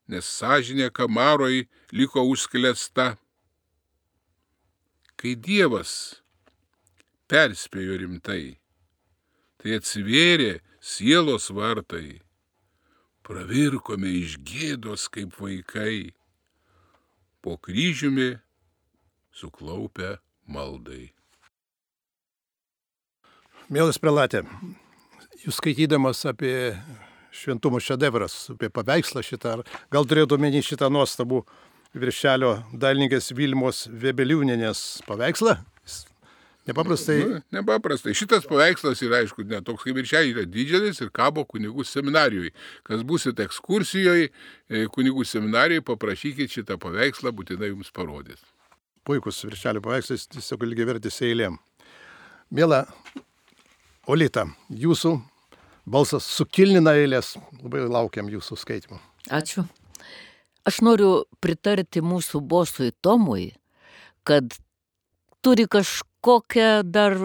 nes 0.10 0.26
sąžinė 0.26 0.90
kamaroj 0.90 1.68
liko 1.94 2.26
užsklesta. 2.26 3.14
Kai 5.20 5.34
Dievas 5.36 5.92
perspėjo 7.28 7.98
rimtai, 8.00 8.56
tai 9.60 9.76
atsivėrė 9.76 10.62
sielos 10.80 11.50
vartai, 11.52 12.22
pravirkome 13.28 14.14
iš 14.22 14.38
gėdos 14.48 15.10
kaip 15.12 15.36
vaikai, 15.42 16.16
po 17.44 17.58
kryžiumi 17.60 18.38
suklaupę 19.36 20.16
maldai. 20.48 21.12
Mielas 23.68 24.00
prelatė, 24.00 24.46
jūs 25.44 25.60
skaitydamas 25.60 26.24
apie 26.32 26.72
šventumo 27.36 27.84
šedevras, 27.84 28.48
apie 28.56 28.72
paveikslą 28.74 29.22
šitą, 29.28 29.60
gal 29.92 30.08
turėtų 30.08 30.40
omeny 30.40 30.64
šitą 30.66 30.90
nuostabų 30.90 31.44
viršelio 31.98 32.56
dailininkės 32.74 33.32
Vilmos 33.38 33.88
Vebeliūninės 33.90 35.02
paveikslą. 35.08 35.58
Nepaprastai. 36.70 37.18
Nu, 37.26 37.40
nepaprastai. 37.56 38.14
Šitas 38.18 38.44
paveikslas 38.46 39.00
yra, 39.02 39.24
aišku, 39.24 39.42
ne 39.50 39.62
toks 39.66 39.88
kaip 39.88 39.98
ir 39.98 40.06
čia, 40.10 40.22
yra 40.28 40.44
didelis 40.46 41.00
ir 41.02 41.10
kabo 41.16 41.42
kunigų 41.50 41.86
seminarijoje. 41.88 42.52
Kas 42.86 43.02
busit 43.08 43.40
ekskursijoje, 43.42 44.30
kunigų 44.94 45.26
seminarijoje, 45.26 45.86
paprašykit 45.88 46.54
šitą 46.60 46.78
paveikslą, 46.82 47.34
būtinai 47.34 47.72
jums 47.72 47.90
parodys. 47.96 48.44
Puikus 49.08 49.42
viršelio 49.48 49.82
paveikslas, 49.82 50.28
tiesiog 50.36 50.68
lygiai 50.68 50.92
vertis 50.92 51.18
eilėm. 51.26 51.58
Mėla 52.54 52.84
Olita, 54.10 54.46
jūsų 54.70 55.16
balsas 55.90 56.28
sukilnina 56.38 56.94
eilės. 57.02 57.36
Labai 57.64 57.88
laukiam 57.90 58.30
jūsų 58.30 58.62
skaitimų. 58.62 59.02
Ačiū. 59.34 59.66
Aš 60.70 60.84
noriu 60.86 61.24
pritarti 61.42 62.04
mūsų 62.06 62.44
bosui 62.46 62.92
Tomui, 63.02 63.56
kad 64.28 64.54
turi 65.42 65.66
kažkokią 65.66 66.84
dar, 66.86 67.16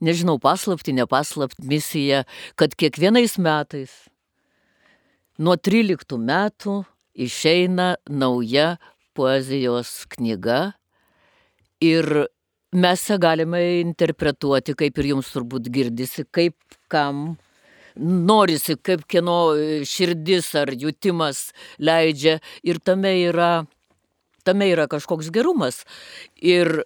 nežinau, 0.00 0.38
paslapti, 0.40 0.94
nepaslapti 0.96 1.66
misiją, 1.68 2.22
kad 2.56 2.72
kiekvienais 2.78 3.36
metais 3.42 3.92
nuo 5.36 5.58
13 5.60 6.16
metų 6.20 6.78
išeina 7.26 7.94
nauja 8.08 8.78
poezijos 9.16 10.06
knyga 10.14 10.60
ir 11.84 12.06
mes 12.72 13.04
ją 13.10 13.18
galime 13.20 13.60
interpretuoti, 13.80 14.76
kaip 14.78 15.00
ir 15.00 15.12
jums 15.14 15.32
turbūt 15.34 15.68
girdisi, 15.72 16.24
kaip 16.30 16.56
kam 16.92 17.34
norisi, 17.96 18.76
kaip 18.76 19.06
kieno 19.10 19.54
širdis 19.86 20.52
ar 20.58 20.72
jutimas 20.76 21.50
leidžia 21.78 22.38
ir 22.62 22.80
tame 22.84 23.14
yra, 23.24 23.66
tame 24.44 24.70
yra 24.72 24.86
kažkoks 24.90 25.32
gerumas. 25.34 25.84
Ir 26.36 26.82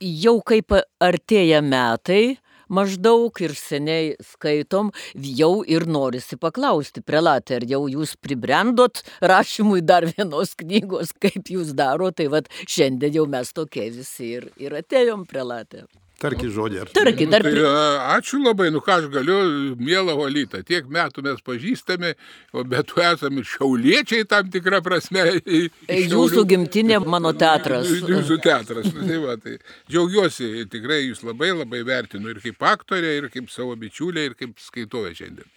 jau 0.00 0.40
kaip 0.44 0.74
artėja 1.02 1.62
metai, 1.64 2.36
maždaug 2.68 3.40
ir 3.42 3.54
seniai 3.56 4.14
skaitom, 4.22 4.90
jau 5.14 5.62
ir 5.62 5.86
norisi 5.86 6.38
paklausti, 6.40 7.02
prelatė, 7.06 7.60
ar 7.60 7.68
jau 7.68 7.84
jūs 7.90 8.16
pribrendot 8.20 9.02
rašymui 9.22 9.84
dar 9.86 10.08
vienos 10.10 10.56
knygos, 10.58 11.14
kaip 11.22 11.52
jūs 11.52 11.74
daro, 11.78 12.10
tai 12.10 12.28
vad 12.32 12.50
šiandien 12.66 13.20
jau 13.20 13.28
mes 13.30 13.54
tokie 13.54 13.90
visi 13.94 14.34
ir, 14.40 14.50
ir 14.58 14.76
atėjom 14.82 15.26
prelatė. 15.30 15.86
Tarki 16.16 16.48
žodį. 16.48 16.78
Ar... 16.80 16.90
Tarki, 16.96 17.26
dar. 17.28 17.44
Nu, 17.44 17.60
tai, 17.60 17.72
ačiū 18.16 18.38
labai, 18.40 18.70
nu 18.72 18.80
ką 18.84 18.94
aš 19.02 19.08
galiu, 19.12 19.36
mėla 19.76 20.14
Olyta, 20.16 20.62
tiek 20.64 20.88
metų 20.88 21.24
mes 21.26 21.42
pažįstame, 21.44 22.14
o 22.56 22.64
bet 22.64 22.88
tu 22.88 23.02
esame 23.04 23.44
šiauliečiai 23.44 24.24
tam 24.28 24.48
tikrą 24.52 24.80
prasme. 24.86 25.26
Jūsų 26.14 26.46
gimtinė 26.48 27.02
mano 27.04 27.34
teatras. 27.36 27.92
Jūsų 28.00 28.40
teatras, 28.44 28.88
nu, 28.96 29.04
tai 29.04 29.20
va, 29.26 29.36
tai 29.42 29.58
džiaugiuosi, 29.92 30.64
tikrai 30.72 31.02
jūs 31.02 31.20
labai 31.26 31.52
labai 31.52 31.84
vertinu 31.84 32.32
ir 32.32 32.40
kaip 32.44 32.64
aktorė, 32.72 33.18
ir 33.20 33.30
kaip 33.32 33.52
savo 33.52 33.76
bičiulė, 33.76 34.30
ir 34.30 34.40
kaip 34.40 34.56
skaitovė 34.62 35.12
šiandien. 35.20 35.52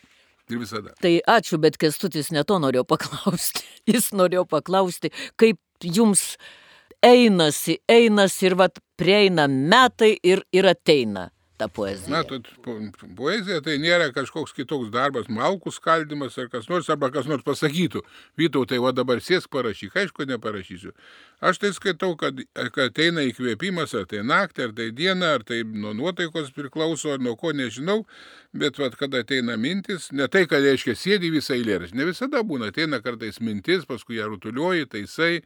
Ir 0.50 0.60
visada. 0.60 0.96
Tai 1.00 1.12
ačiū, 1.30 1.60
bet 1.62 1.78
Kestutis 1.80 2.34
ne 2.34 2.44
to 2.44 2.58
norėjo 2.60 2.84
paklausti. 2.90 3.64
Jis 3.92 4.12
norėjo 4.18 4.48
paklausti, 4.50 5.14
kaip 5.40 5.62
jums 5.86 6.34
einasi, 7.06 7.80
einasi 7.90 8.50
ir 8.50 8.56
vat 8.60 8.80
prieina 9.00 9.48
metai 9.48 10.18
ir, 10.24 10.44
ir 10.54 10.70
ateina 10.70 11.30
ta 11.60 11.68
poezija. 11.68 12.12
Matot, 12.14 12.48
poezija 13.18 13.60
tai 13.64 13.76
nėra 13.84 14.10
kažkoks 14.16 14.56
kitoks 14.56 14.92
darbas, 14.94 15.28
malkų 15.32 15.74
skaldimas 15.76 16.38
ar 16.40 16.48
kas 16.52 16.70
nors, 16.72 16.88
arba 16.92 17.10
kas 17.12 17.28
nors 17.28 17.44
pasakytų. 17.48 18.02
Vytau, 18.40 18.64
tai 18.70 18.80
va 18.84 18.94
dabar 18.96 19.20
sėsk 19.24 19.52
parašyk, 19.52 19.98
aišku, 20.00 20.28
neparašysiu. 20.30 20.94
Aš 21.44 21.60
tai 21.60 21.74
skaitau, 21.76 22.14
kad, 22.20 22.40
kad 22.56 22.94
ateina 22.94 23.26
įkvėpimas, 23.28 23.96
ar 24.00 24.08
tai 24.12 24.24
naktį, 24.28 24.70
ar 24.70 24.76
tai 24.78 24.88
dieną, 24.96 25.34
ar 25.40 25.46
tai 25.48 25.62
nuo 25.68 25.94
nuotaikos 25.98 26.54
priklauso, 26.56 27.14
ar 27.16 27.24
nuo 27.24 27.36
ko 27.40 27.52
nežinau, 27.56 28.02
bet 28.56 28.80
va, 28.80 28.90
kada 28.96 29.26
ateina 29.26 29.60
mintis, 29.60 30.10
ne 30.16 30.28
tai, 30.32 30.46
kad 30.52 30.64
reiškia 30.64 30.96
sėdi 31.00 31.32
visą 31.36 31.58
eilėraštį, 31.60 32.00
ne 32.00 32.08
visada 32.08 32.44
būna, 32.48 32.72
ateina 32.72 33.04
kartais 33.04 33.44
mintis, 33.44 33.84
paskui 33.90 34.20
ją 34.20 34.32
rutuliuoji, 34.32 34.88
taisai, 34.96 35.42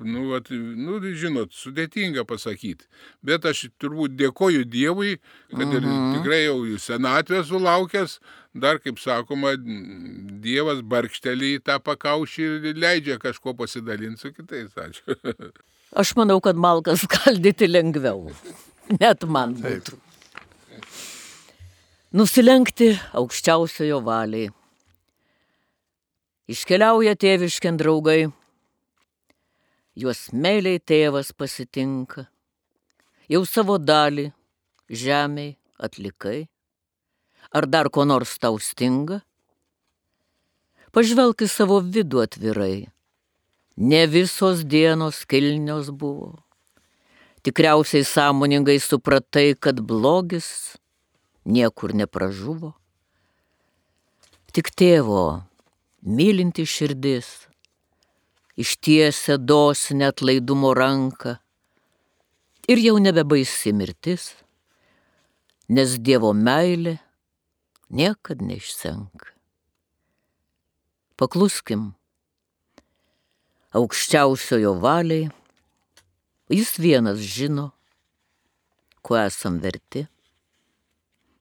nu, 0.00 0.28
vat, 0.30 0.48
nu, 0.50 0.98
žinot, 1.18 1.52
sudėtinga 1.56 2.24
pasakyti. 2.28 2.88
Bet 3.24 3.44
aš 3.48 3.66
turbūt 3.82 4.14
dėkoju 4.16 4.64
Dievui, 4.70 5.18
kad 5.52 5.66
ir 5.66 5.82
mhm. 5.82 6.14
tikrai 6.16 6.44
jau 6.44 6.60
senatvę 6.80 7.42
sulaukęs, 7.48 8.18
dar, 8.54 8.80
kaip 8.82 9.00
sakoma, 9.02 9.54
Dievas 10.42 10.80
barkštelį 10.82 11.56
į 11.58 11.64
tą 11.68 11.78
pakaušį 11.84 12.48
ir 12.72 12.80
leidžia 12.80 13.18
kažko 13.22 13.56
pasidalinti 13.58 14.24
su 14.24 14.32
kitais. 14.32 14.72
Ačiū. 14.76 15.18
Aš 16.02 16.14
manau, 16.16 16.40
kad 16.40 16.56
malkas 16.56 17.04
skaldyti 17.04 17.68
lengviau. 17.68 18.30
Net 18.96 19.26
man 19.28 19.54
būtų. 19.60 19.98
Nusilenkti 22.16 22.90
aukščiausiojo 23.16 24.02
valiai. 24.04 24.50
Iškeliauja 26.52 27.14
tėviškiant 27.16 27.80
draugai 27.80 28.32
juos 29.94 30.30
meiliai 30.32 30.80
tėvas 30.80 31.32
pasitinka, 31.36 32.26
jau 33.28 33.42
savo 33.44 33.76
dalį 33.78 34.30
žemiai 34.88 35.56
atlikai, 35.76 36.48
ar 37.52 37.68
dar 37.68 37.90
ko 37.92 38.06
nors 38.08 38.38
tau 38.40 38.56
stinga? 38.56 39.20
Pažvelk 40.92 41.44
į 41.44 41.48
savo 41.48 41.80
vidų 41.80 42.24
atvirai, 42.24 42.88
ne 43.76 44.02
visos 44.08 44.64
dienos 44.64 45.22
kilnios 45.28 45.88
buvo. 45.92 46.40
Tikriausiai 47.42 48.04
sąmoningai 48.06 48.78
supratai, 48.78 49.56
kad 49.58 49.80
blogis 49.80 50.76
niekur 51.44 51.96
nepražuvo. 51.96 52.74
Tik 54.52 54.68
tėvo 54.76 55.42
mylinti 56.04 56.68
širdis 56.68 57.48
ištiesia 58.56 59.38
dosinę 59.38 60.06
atlaidumo 60.12 60.74
ranką. 60.74 61.36
Ir 62.68 62.78
jau 62.78 62.98
nebebaisi 62.98 63.72
mirtis, 63.74 64.34
nes 65.68 65.96
Dievo 65.98 66.30
meilė 66.32 66.98
niekad 67.90 68.44
neišsenka. 68.44 69.32
Pakluskim 71.18 71.92
aukščiausiojo 73.72 74.76
valiai, 74.82 75.30
jis 76.52 76.76
vienas 76.78 77.20
žino, 77.24 77.70
kuo 79.02 79.18
esam 79.18 79.58
verti. 79.62 80.06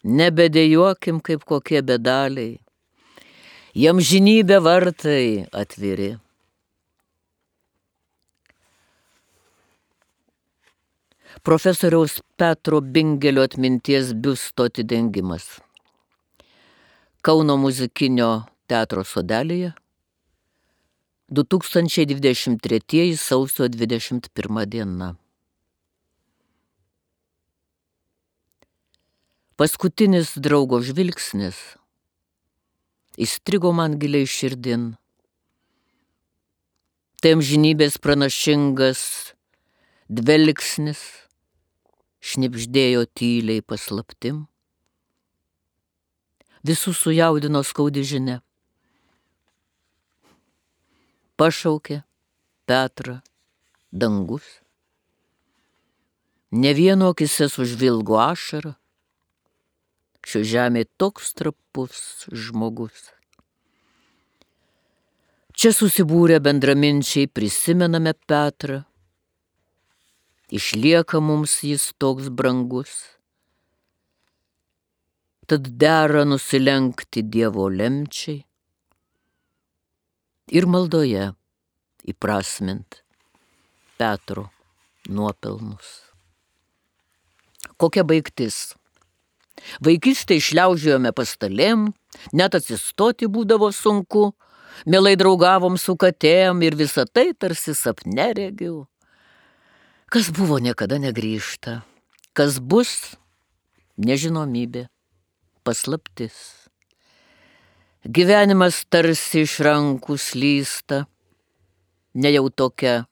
Nebedėjuokim 0.01 1.19
kaip 1.21 1.43
kokie 1.45 1.83
bedaliai, 1.85 2.57
jam 3.77 3.99
žinybė 4.01 4.57
vartai 4.65 5.45
atviri. 5.53 6.15
Profesoriaus 11.43 12.19
Petro 12.35 12.81
Bingelio 12.81 13.43
atminties 13.43 14.13
biusto 14.13 14.67
atidengimas. 14.69 15.59
Kauno 17.21 17.57
muzikinio 17.57 18.29
teatro 18.67 19.03
sodelėje 19.05 19.73
2023 21.31 23.17
sausio 23.17 23.67
21 23.71 24.65
diena. 24.65 25.13
Paskutinis 29.55 30.33
draugo 30.41 30.81
žvilgsnis 30.81 31.59
įstrigo 33.21 33.71
man 33.75 33.97
giliai 33.99 34.27
širdin. 34.27 34.95
Tai 37.21 37.35
amžinybės 37.37 37.99
pranašingas 38.01 39.01
dvelgsnis 40.09 41.20
šnipždėjo 42.21 43.07
tyliai 43.17 43.65
paslaptim. 43.65 44.45
Visus 46.61 46.99
sujaudino 47.01 47.63
skaudi 47.65 48.05
žinia. 48.05 48.39
Pašaukė 51.41 52.03
Petrą 52.69 53.17
dangus. 53.91 54.45
Ne 56.51 56.75
vieno 56.77 57.09
akise 57.15 57.49
sužvilgo 57.49 58.19
ašarą. 58.21 58.75
Šio 60.21 60.43
žemė 60.45 60.85
toks 61.01 61.33
trapus 61.33 62.27
žmogus. 62.29 63.09
Čia 65.57 65.73
susibūrę 65.73 66.37
bendraminčiai 66.45 67.25
prisimename 67.25 68.13
Petrą 68.29 68.83
išlieka 70.51 71.19
mums 71.23 71.61
jis 71.63 71.91
toks 71.97 72.29
brangus. 72.29 72.93
Tad 75.47 75.67
dera 75.81 76.23
nusilenkti 76.27 77.23
Dievo 77.23 77.67
lemčiai 77.71 78.43
ir 80.51 80.67
maldoje 80.67 81.31
įprasmint 82.11 83.01
Petro 83.99 84.49
nuopelnus. 85.07 85.89
Kokia 87.79 88.03
baigtis? 88.07 88.73
Vaikystė 89.85 90.39
išliaužiojome 90.41 91.11
pastalėm, 91.13 91.91
net 92.33 92.55
atsistoti 92.57 93.29
būdavo 93.29 93.69
sunku, 93.75 94.31
mielai 94.89 95.13
draugavom 95.19 95.77
su 95.77 95.95
katėm 95.99 96.63
ir 96.65 96.77
visą 96.79 97.05
tai 97.05 97.31
tarsi 97.37 97.75
sapne 97.77 98.31
regiu. 98.37 98.90
Kas 100.11 100.27
buvo 100.35 100.57
niekada 100.59 100.97
negrįžta, 100.99 101.85
kas 102.35 102.57
bus 102.59 103.13
nežinomybė, 103.95 104.89
paslaptis. 105.63 106.35
Gyvenimas 108.03 108.81
tarsi 108.91 109.45
iš 109.45 109.55
rankų 109.63 110.19
slysta, 110.19 111.05
ne 112.11 112.33
jau 112.35 112.49
tokia 112.51 113.05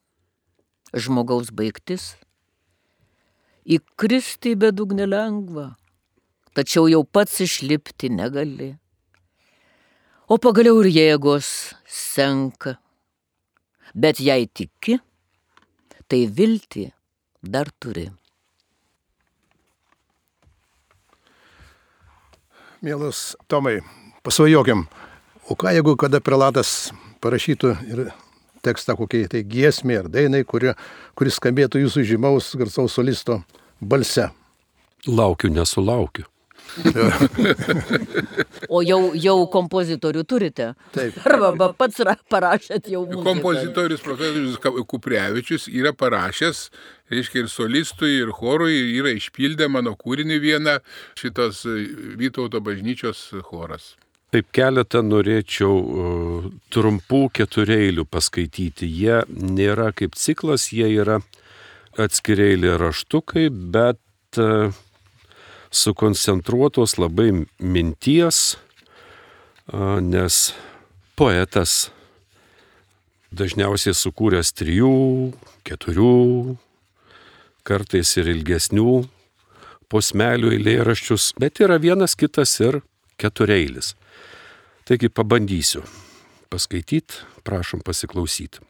žmogaus 0.92 1.56
baigtis. 1.56 2.18
Įkristi 3.64 4.58
į 4.58 4.62
bedugnę 4.68 5.08
lengva, 5.08 5.70
tačiau 6.52 6.92
jau 6.92 7.06
pats 7.08 7.40
išlipti 7.48 8.12
negali. 8.12 8.74
O 10.28 10.36
pagaliau 10.36 10.84
ir 10.84 10.92
jėgos 11.00 11.78
senka. 11.88 12.76
Bet 13.96 14.20
jei 14.20 14.52
tiki, 14.52 15.00
tai 16.10 16.26
viltį 16.28 16.89
dar 17.41 17.69
turi. 17.80 18.10
Mielas 22.82 23.36
Tomai, 23.52 23.82
pasvajokim, 24.24 24.86
o 25.52 25.56
ką 25.60 25.74
jeigu 25.76 25.98
kada 26.00 26.22
prelatas 26.24 26.93
parašytų 27.19 27.74
ir 27.91 28.04
tekstą 28.63 28.95
kokiai 29.00 29.28
tai 29.32 29.43
giesmė 29.43 30.00
ar 30.04 30.10
dainai, 30.12 30.45
kuri, 30.48 30.74
kuris 31.15 31.39
skambėtų 31.39 31.84
jūsų 31.84 32.06
žymaus 32.08 32.54
garsaus 32.60 32.95
solisto 32.95 33.41
balse. 33.80 34.30
Laukiu, 35.08 35.52
nesulaukiu. 35.52 36.28
O 38.69 38.82
jau, 38.86 38.99
jau 39.17 39.38
kompozitorių 39.51 40.23
turite? 40.29 40.71
Taip. 40.95 41.17
Arba 41.29 41.71
pats 41.77 42.01
parašėt 42.32 42.91
jau. 42.91 43.05
Muziką. 43.05 43.23
Kompozitorius 43.27 44.03
profesorius 44.05 44.60
Kuprevičius 44.89 45.69
yra 45.71 45.93
parašęs, 45.97 46.65
reiškia 47.13 47.43
ir 47.43 47.49
solistui, 47.51 48.13
ir 48.23 48.34
chorui, 48.36 48.77
yra 48.97 49.13
išpildę 49.15 49.69
mano 49.71 49.95
kūrinį 49.99 50.38
vieną 50.43 50.77
šitas 51.19 51.65
Vytauto 52.19 52.62
bažnyčios 52.63 53.29
choras. 53.49 53.95
Taip 54.29 54.51
keletą 54.53 55.01
norėčiau 55.01 55.73
uh, 55.73 56.49
trumpų 56.69 57.23
ketureilių 57.34 58.05
paskaityti. 58.05 58.86
Jie 58.86 59.23
nėra 59.34 59.89
kaip 59.97 60.13
ciklas, 60.19 60.67
jie 60.69 60.86
yra 61.01 61.17
atskiriai 61.97 62.77
raštukai, 62.77 63.47
bet 63.49 64.38
uh, 64.38 64.69
sukoncentruotos 65.71 66.97
labai 66.97 67.32
minties, 67.60 68.58
nes 70.01 70.41
poetas 71.19 71.91
dažniausiai 73.29 73.93
sukūręs 73.93 74.51
trijų, 74.58 74.93
keturių, 75.67 76.58
kartais 77.67 78.15
ir 78.17 78.32
ilgesnių 78.34 78.93
posmelių 79.89 80.53
eilėraščius, 80.58 81.34
bet 81.41 81.62
yra 81.62 81.77
vienas 81.82 82.15
kitas 82.17 82.55
ir 82.62 82.82
ketureilis. 83.21 83.93
Taigi 84.89 85.10
pabandysiu 85.13 85.84
paskaityti, 86.49 87.21
prašom 87.45 87.84
pasiklausyti. 87.86 88.62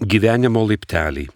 Gyvenimo 0.00 0.62
laipteliai. 0.64 1.28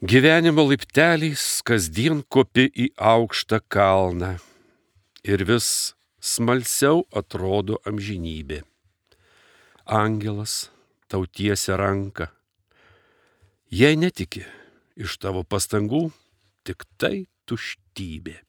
Gyvenimo 0.00 0.62
laipteliais 0.64 1.60
kasdien 1.60 2.22
kopi 2.32 2.70
į 2.72 2.86
aukštą 2.96 3.58
kalną 3.68 4.30
ir 5.28 5.44
vis 5.44 5.92
smalsiau 6.24 7.02
atrodo 7.12 7.76
amžinybė. 7.84 8.62
Angelas 9.84 10.70
tau 11.04 11.28
tiesia 11.28 11.76
ranką. 11.76 12.30
Jei 13.68 14.00
netiki, 14.00 14.46
iš 14.96 15.20
tavo 15.20 15.44
pastangų 15.44 16.06
tik 16.64 16.88
tai 16.96 17.28
tuštybė. 17.44 18.40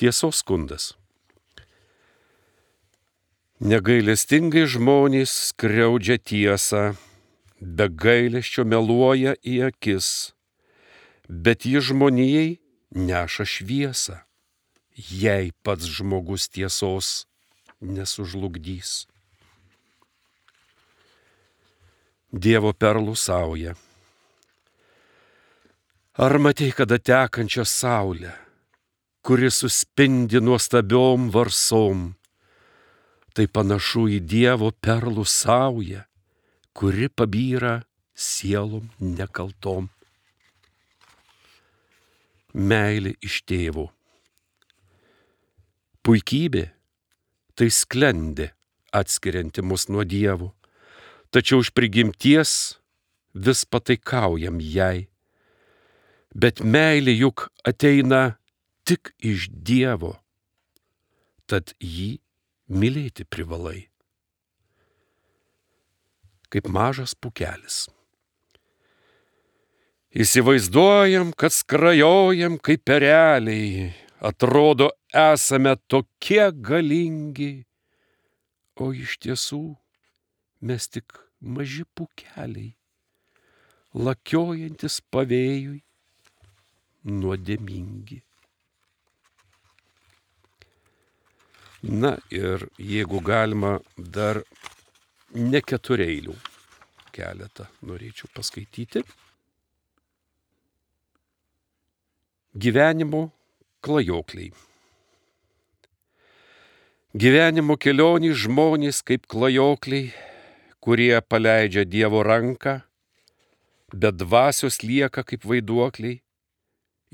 Tiesos 0.00 0.40
skundas. 0.40 0.94
Negailestingai 3.60 4.64
žmonės 4.64 5.42
skriaudžia 5.52 6.16
tiesą, 6.16 6.94
be 7.64 7.88
gailesčio 7.88 8.64
meluoja 8.68 9.34
į 9.40 9.56
akis, 9.70 10.08
bet 11.28 11.64
ji 11.64 11.80
žmonijai 11.80 12.58
neša 12.94 13.46
šviesą, 13.48 14.20
jei 14.94 15.52
pats 15.64 15.88
žmogus 15.88 16.46
tiesos 16.52 17.24
nesužlugdys. 17.80 19.06
Dievo 22.34 22.72
perlų 22.74 23.14
sauja. 23.16 23.74
Ar 26.14 26.38
matei 26.38 26.70
kada 26.74 26.98
tekančią 26.98 27.64
saulę, 27.66 28.34
kuri 29.22 29.50
suspindi 29.50 30.42
nuostabiom 30.42 31.30
varsom, 31.34 32.12
tai 33.34 33.46
panašu 33.50 34.06
į 34.14 34.18
Dievo 34.22 34.70
perlų 34.70 35.24
saują, 35.26 36.04
kuri 36.74 37.08
pabyra 37.08 37.84
sielom 38.14 38.90
nekaltom. 38.98 39.88
Meilė 42.54 43.14
iš 43.22 43.40
tėvo. 43.48 43.88
Puikybė 46.04 46.66
tai 47.58 47.70
sklendė 47.70 48.50
atskirianti 48.94 49.62
mus 49.62 49.88
nuo 49.90 50.04
Dievo, 50.06 50.52
tačiau 51.34 51.62
iš 51.64 51.70
prigimties 51.74 52.52
vis 53.34 53.64
pataikaujam 53.66 54.60
jai. 54.62 55.06
Bet 56.34 56.62
meilė 56.62 57.14
juk 57.14 57.48
ateina 57.66 58.36
tik 58.86 59.14
iš 59.22 59.48
Dievo, 59.50 60.16
tad 61.46 61.74
jį 61.78 62.18
mylėti 62.70 63.26
privalai. 63.26 63.93
Kaip 66.54 66.68
mažas 66.70 67.16
pukelis. 67.18 67.88
Įsivaizduojam, 70.14 71.32
kad 71.34 71.50
skrajojam 71.50 72.60
kaip 72.62 72.84
pereliai, 72.86 73.88
atrodo 74.22 74.92
esame 75.10 75.72
tokie 75.90 76.44
galingi, 76.54 77.64
o 78.78 78.92
iš 78.94 79.16
tiesų 79.26 79.64
mes 80.62 80.86
tik 80.86 81.18
maži 81.42 81.82
pukeliai, 81.98 82.76
lakiojantis 84.06 85.00
pavėjui, 85.10 85.80
nuodėmingi. 87.10 88.20
Na 91.82 92.14
ir 92.30 92.68
jeigu 92.78 93.18
galima 93.20 93.80
dar 93.98 94.44
ne 95.34 95.60
ketureilių 95.60 96.34
keletą 97.14 97.66
norėčiau 97.82 98.30
paskaityti. 98.34 99.02
Gyvenimo 102.54 103.26
klajokliai. 103.82 104.52
Gyvenimo 107.14 107.76
kelionį 107.78 108.30
žmonės 108.44 109.02
kaip 109.06 109.26
klajokliai, 109.30 110.12
kurie 110.82 111.14
paleidžia 111.22 111.84
Dievo 111.86 112.22
ranką, 112.26 112.80
bet 113.94 114.18
dvasios 114.18 114.80
lieka 114.82 115.22
kaip 115.26 115.46
vaiduokliai, 115.46 116.20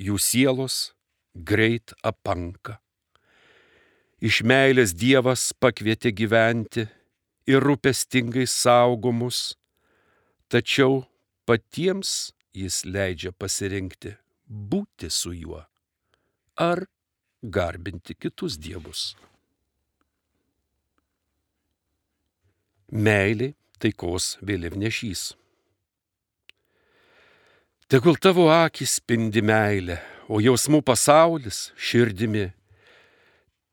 jų 0.00 0.16
sielos 0.20 0.92
greit 1.34 1.92
apanka. 2.04 2.78
Iš 4.20 4.42
meilės 4.44 4.92
Dievas 4.92 5.50
pakvietė 5.56 6.12
gyventi 6.12 6.88
ir 7.48 7.64
rūpestingai 7.64 8.46
saugomus, 8.48 9.54
tačiau 10.50 11.04
patiems 11.48 12.32
jis 12.56 12.82
leidžia 12.84 13.32
pasirinkti 13.32 14.16
būti 14.48 15.10
su 15.10 15.32
juo 15.32 15.62
ar 16.60 16.84
garbinti 17.42 18.16
kitus 18.18 18.58
dievus. 18.60 19.14
Meilė 22.90 23.54
taikos 23.80 24.34
vėliavnešys. 24.44 25.30
Tegul 27.90 28.18
tavo 28.22 28.48
akis 28.52 28.98
spindi 29.00 29.42
meilę, 29.42 29.96
o 30.30 30.38
jausmų 30.42 30.82
pasaulis 30.86 31.70
širdimi 31.74 32.50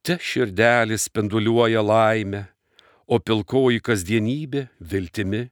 te 0.01 0.15
širdelis 0.23 1.09
spinduliuoja 1.09 1.83
laimę, 1.83 2.47
o 3.07 3.19
pilkoji 3.19 3.81
kasdienybė 3.83 4.67
viltimi. 4.79 5.47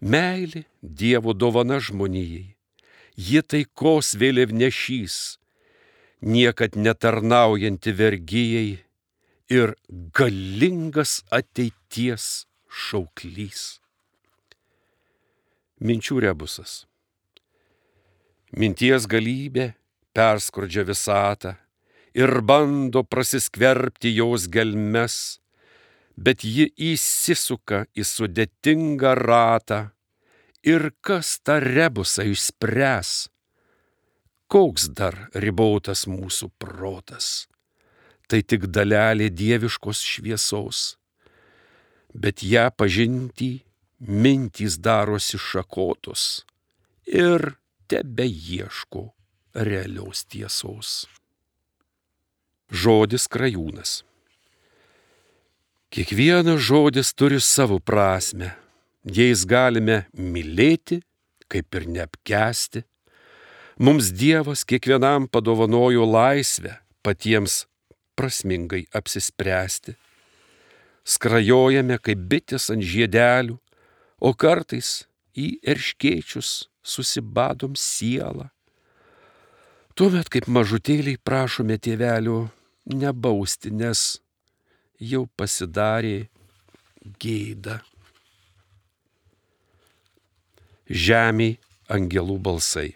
Meilė 0.00 0.64
Dievo 0.82 1.32
dovana 1.32 1.78
žmonijai. 1.80 2.56
ji 3.16 3.40
taikos 3.42 4.12
vėliavnešys, 4.20 5.38
niekad 6.20 6.76
netarnaujanti 6.76 7.92
vergyjei 7.96 8.74
ir 9.48 9.72
galingas 10.12 11.22
ateities 11.32 12.44
šauklys. 12.68 13.80
Minčių 15.80 16.20
rebusas. 16.24 16.84
Minties 18.56 19.08
galybė 19.08 19.74
perskrodžia 20.16 20.84
visatą 20.88 21.56
ir 22.16 22.40
bando 22.40 23.02
prasiskverbti 23.04 24.14
jos 24.16 24.46
gelmes, 24.48 25.40
bet 26.16 26.44
ji 26.44 26.66
įsisuka 26.92 27.84
į 27.96 28.04
sudėtingą 28.04 29.14
ratą 29.20 29.80
ir 30.66 30.90
kas 31.00 31.36
tą 31.44 31.60
rebusą 31.62 32.26
išspręs. 32.32 33.28
Koks 34.46 34.88
dar 34.94 35.16
ribotas 35.34 36.06
mūsų 36.06 36.52
protas. 36.62 37.48
Tai 38.26 38.40
tik 38.42 38.66
dalelė 38.74 39.28
dieviškos 39.30 40.02
šviesos, 40.02 40.96
bet 42.14 42.42
ją 42.42 42.68
pažinti 42.74 43.52
mintys 44.00 44.78
darosi 44.82 45.38
šakotos 45.38 46.46
ir 47.06 47.54
tebe 47.86 48.26
ieško 48.26 49.04
realios 49.54 50.26
tiesos 50.26 51.06
žodis 52.70 53.26
krajūnas. 53.30 54.02
Kiekvienas 55.90 56.60
žodis 56.66 57.12
turi 57.14 57.38
savo 57.40 57.78
prasme. 57.78 58.50
Jais 59.06 59.44
galime 59.46 60.06
mylėti, 60.18 60.98
kaip 61.46 61.78
ir 61.78 61.86
neapkesti. 61.86 62.82
Mums 63.78 64.10
Dievas 64.10 64.64
kiekvienam 64.66 65.28
padovanojo 65.30 66.02
laisvę 66.10 66.74
patiems 67.06 67.66
prasmingai 68.18 68.82
apsispręsti. 68.98 69.94
Skrajojame 71.06 72.00
kaip 72.02 72.26
bitės 72.32 72.66
ant 72.74 72.82
žiedelių, 72.82 73.54
o 74.18 74.34
kartais 74.34 75.06
į 75.38 75.60
erškėčius 75.62 76.66
susibadom 76.82 77.78
sielą. 77.78 78.50
Tuomet 79.94 80.32
kaip 80.34 80.50
mažutėliai 80.50 81.22
prašome 81.22 81.78
tėvelių 81.78 82.40
nebausti, 82.90 83.70
nes 83.70 84.16
jau 85.00 85.26
pasidarė 85.36 86.28
gėda. 87.20 87.80
Žemiai 90.86 91.56
angelų 91.90 92.38
balsai. 92.42 92.94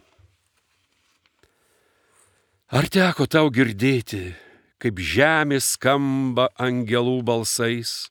Ar 2.71 2.87
teko 2.87 3.27
tau 3.27 3.51
girdėti, 3.51 4.31
kaip 4.79 5.01
žemė 5.03 5.59
skamba 5.59 6.49
angelų 6.55 7.19
balsais? 7.27 8.11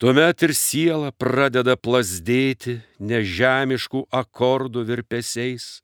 Tuomet 0.00 0.42
ir 0.42 0.54
siela 0.56 1.12
pradeda 1.12 1.76
plasdėti 1.76 2.80
nežemiškų 2.98 4.06
akordų 4.10 4.82
virpesiais. 4.88 5.82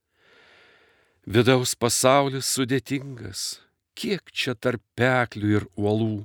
Vidaus 1.27 1.75
pasaulis 1.77 2.49
sudėtingas, 2.49 3.61
kiek 3.95 4.33
čia 4.33 4.55
tarp 4.55 4.83
peklių 4.99 5.53
ir 5.59 5.69
uolų. 5.77 6.25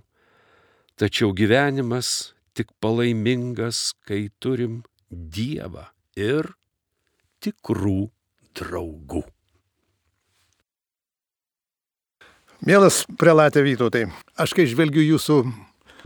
Tačiau 1.01 1.31
gyvenimas 1.33 2.35
tik 2.53 2.69
palaimingas, 2.77 3.95
kai 4.05 4.27
turim 4.37 4.83
Dievą 5.09 5.87
ir 6.13 6.51
tikrų 7.41 8.11
draugų. 8.59 9.23
Mielas 12.69 13.01
prelatė 13.17 13.63
Vytautai, 13.65 14.03
aš 14.37 14.53
kai 14.53 14.67
žvelgiu 14.69 15.01
jūsų 15.01 15.39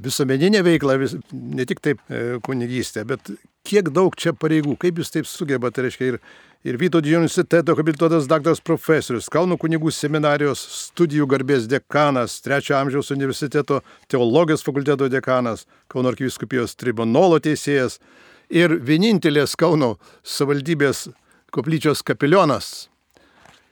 visuomeninę 0.05 0.61
veiklą, 0.63 0.95
vis, 1.03 1.17
ne 1.35 1.67
tik 1.67 1.83
taip 1.83 1.99
e, 2.07 2.39
kunigystę, 2.47 3.03
bet 3.09 3.33
kiek 3.67 3.91
daug 3.91 4.15
čia 4.15 4.31
pareigų, 4.31 4.77
kaip 4.79 5.03
jūs 5.03 5.11
taip 5.11 5.27
sugebate, 5.27 5.83
reiškia, 5.83 6.13
ir 6.13 6.21
ir 6.65 6.77
Vytauto 6.77 7.07
universiteto 7.07 7.75
habilituotas 7.77 8.25
daktaras 8.25 8.59
profesorius, 8.65 9.27
Kauno 9.29 9.53
kunigų 9.61 9.91
seminarijos 9.93 10.63
studijų 10.89 11.27
garbės 11.29 11.67
dekanas, 11.69 12.39
trečio 12.41 12.73
amžiaus 12.79 13.11
universiteto 13.13 13.83
teologijos 14.09 14.63
fakulteto 14.65 15.05
dekanas, 15.05 15.67
Kauno 15.87 16.09
arkiviskupijos 16.09 16.73
tribunolo 16.73 17.37
teisėjas 17.37 17.99
ir 18.49 18.79
vienintelės 18.81 19.53
Kauno 19.53 19.99
savaldybės 20.25 21.11
koplyčios 21.53 22.01
kapelionas. 22.01 22.87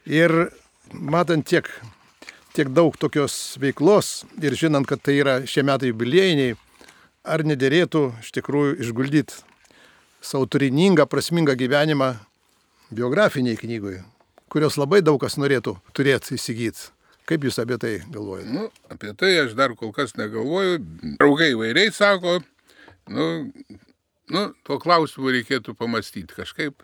Ir 0.05 0.51
matant 0.93 1.47
tiek, 1.49 1.65
tiek 2.53 2.69
daug 2.69 2.93
tokios 3.01 3.55
veiklos 3.57 4.21
ir 4.37 4.53
žinant, 4.53 4.85
kad 4.85 5.01
tai 5.01 5.17
yra 5.23 5.39
šie 5.49 5.63
metai 5.65 5.89
jubiliejiniai, 5.89 6.53
ar 7.25 7.41
nederėtų 7.41 8.03
iš 8.21 8.29
tikrųjų 8.37 8.77
išguldyti 8.85 9.41
savo 10.21 10.45
turiningą, 10.45 11.07
prasmingą 11.09 11.57
gyvenimą 11.57 12.11
biografiniai 12.95 13.59
knygoje, 13.59 14.01
kurios 14.51 14.77
labai 14.79 15.01
daug 15.05 15.19
kas 15.21 15.37
norėtų 15.41 15.77
turėti 15.97 16.37
įsigyti. 16.37 16.91
Kaip 17.29 17.45
jūs 17.47 17.59
apie 17.61 17.77
tai 17.79 17.93
galvojate? 18.11 18.51
Nu, 18.51 18.65
apie 18.91 19.13
tai 19.15 19.31
aš 19.45 19.53
dar 19.55 19.71
kol 19.79 19.93
kas 19.95 20.11
negalvoju. 20.19 20.81
Draugai 21.21 21.53
vairiai 21.55 21.93
sako, 21.95 22.41
nu, 23.07 23.27
nu, 24.33 24.41
tuo 24.67 24.79
klausimu 24.83 25.31
reikėtų 25.31 25.77
pamastyti 25.79 26.35
kažkaip 26.35 26.83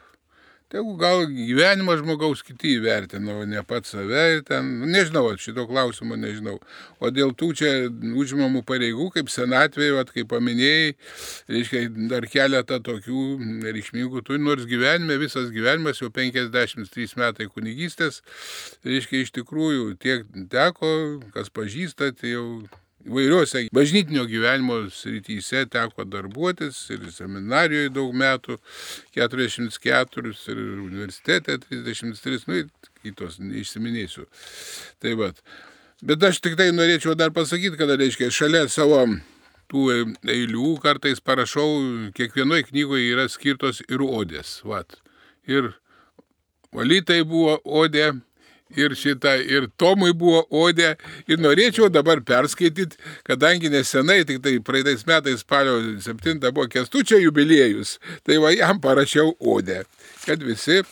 Tegu 0.70 0.92
gal 1.02 1.24
gyvenimą 1.34 1.96
žmogaus 1.98 2.44
kiti 2.46 2.76
įvertino, 2.76 3.40
ne 3.50 3.62
pats 3.66 3.90
save 3.96 4.26
ir 4.36 4.42
ten, 4.46 4.68
nežinau, 4.94 5.32
šito 5.42 5.64
klausimo 5.66 6.14
nežinau. 6.14 6.60
O 7.02 7.10
dėl 7.10 7.32
tų 7.34 7.48
čia 7.58 7.72
užimamų 7.90 8.62
pareigų, 8.70 9.08
kaip 9.16 9.32
senatvėje, 9.34 9.96
vat, 9.98 10.12
kaip 10.14 10.30
paminėjai, 10.30 10.92
reiškia, 11.50 11.82
dar 12.12 12.28
keletą 12.30 12.78
tokių 12.86 13.24
reikšmingų 13.66 14.22
tų, 14.28 14.38
nors 14.46 14.70
gyvenime, 14.70 15.18
visas 15.24 15.50
gyvenimas 15.56 16.04
jau 16.04 16.12
53 16.14 17.18
metai 17.18 17.50
kunigystės, 17.50 18.22
reiškia, 18.86 19.24
iš 19.26 19.34
tikrųjų 19.40 19.96
tiek 20.06 20.30
teko, 20.54 20.94
kas 21.34 21.50
pažįstat, 21.50 22.22
jau 22.30 22.46
Įvairiuose 23.08 23.68
bažnytinio 23.72 24.26
gyvenimo 24.28 24.82
srityse 24.92 25.64
teko 25.72 26.04
darbuotis 26.04 26.82
ir 26.92 27.06
seminarijoje 27.16 27.94
daug 27.96 28.12
metų, 28.12 28.58
44 29.16 30.34
ir 30.52 30.62
universitete 30.84 31.56
33, 31.64 32.44
nu, 32.52 32.62
kitos 33.04 33.40
neišsiminėsiu. 33.40 34.28
Tai 35.00 35.16
vat. 35.22 35.40
Bet 36.04 36.24
aš 36.24 36.42
tik 36.44 36.58
tai 36.60 36.70
norėčiau 36.76 37.16
dar 37.16 37.32
pasakyti, 37.36 37.80
kad, 37.80 37.92
reiškia, 38.00 38.32
šalia 38.32 38.66
savo 38.72 39.06
tų 39.72 39.86
eilių 40.28 40.76
kartais 40.84 41.24
parašau, 41.24 42.12
kiekvienoje 42.16 42.68
knygoje 42.70 43.12
yra 43.14 43.28
skirtos 43.32 43.84
ir 43.88 44.04
odės. 44.04 44.60
Vat. 44.68 45.00
Ir 45.48 45.74
valytai 46.76 47.22
buvo 47.28 47.58
odė, 47.64 48.12
ir 48.78 48.96
šitą, 48.98 49.36
ir 49.42 49.68
Tomui 49.78 50.14
buvo 50.14 50.44
odė. 50.52 50.96
Ir 51.30 51.42
norėčiau 51.42 51.90
dabar 51.94 52.22
perskaityti, 52.26 53.00
kadangi 53.28 53.72
nesenai, 53.74 54.24
tik 54.28 54.42
tai 54.46 54.58
praeitais 54.64 55.06
metais 55.10 55.44
spalio 55.46 55.80
7 56.02 56.40
buvo 56.52 56.68
kestučio 56.70 57.20
jubiliejus, 57.22 57.98
tai 58.24 58.40
va 58.42 58.54
jam 58.54 58.82
parašiau 58.82 59.36
odę, 59.40 59.84
kad 60.26 60.44
visi 60.44 60.84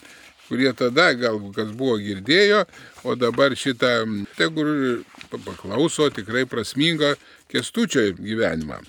kurie 0.47 0.71
tada 0.73 1.11
gal 1.19 1.39
kas 1.55 1.73
buvo 1.75 1.97
girdėjo, 1.99 2.63
o 3.03 3.15
dabar 3.19 3.55
šitą, 3.55 4.05
tegul 4.37 5.03
paklauso 5.27 6.07
tikrai 6.15 6.45
prasmingą 6.47 7.15
kestučio 7.51 8.13
gyvenimą. 8.15 8.79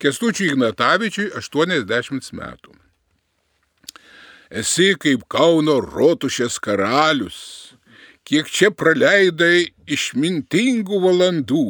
Kestučiui 0.00 0.54
Ignatavičiui 0.54 1.30
80 1.36 2.32
metų. 2.32 2.74
Esi 4.50 4.96
kaip 4.98 5.28
Kauno 5.30 5.76
rotušės 5.78 6.56
karalius, 6.58 7.36
kiek 8.26 8.48
čia 8.50 8.72
praleidai 8.74 9.68
išmintingų 9.86 10.96
valandų, 11.04 11.66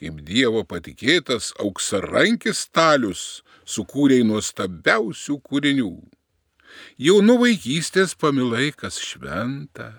kaip 0.00 0.22
Dievo 0.24 0.62
patikėtas 0.64 1.50
auksarankis 1.60 2.62
stalius 2.64 3.24
sukūrėjai 3.68 4.24
nuostabiausių 4.24 5.36
kūrinių. 5.44 5.90
Jau 6.96 7.18
nuo 7.20 7.36
vaikystės 7.42 8.16
pamilai 8.16 8.70
kas 8.72 8.96
šventa 8.96 9.90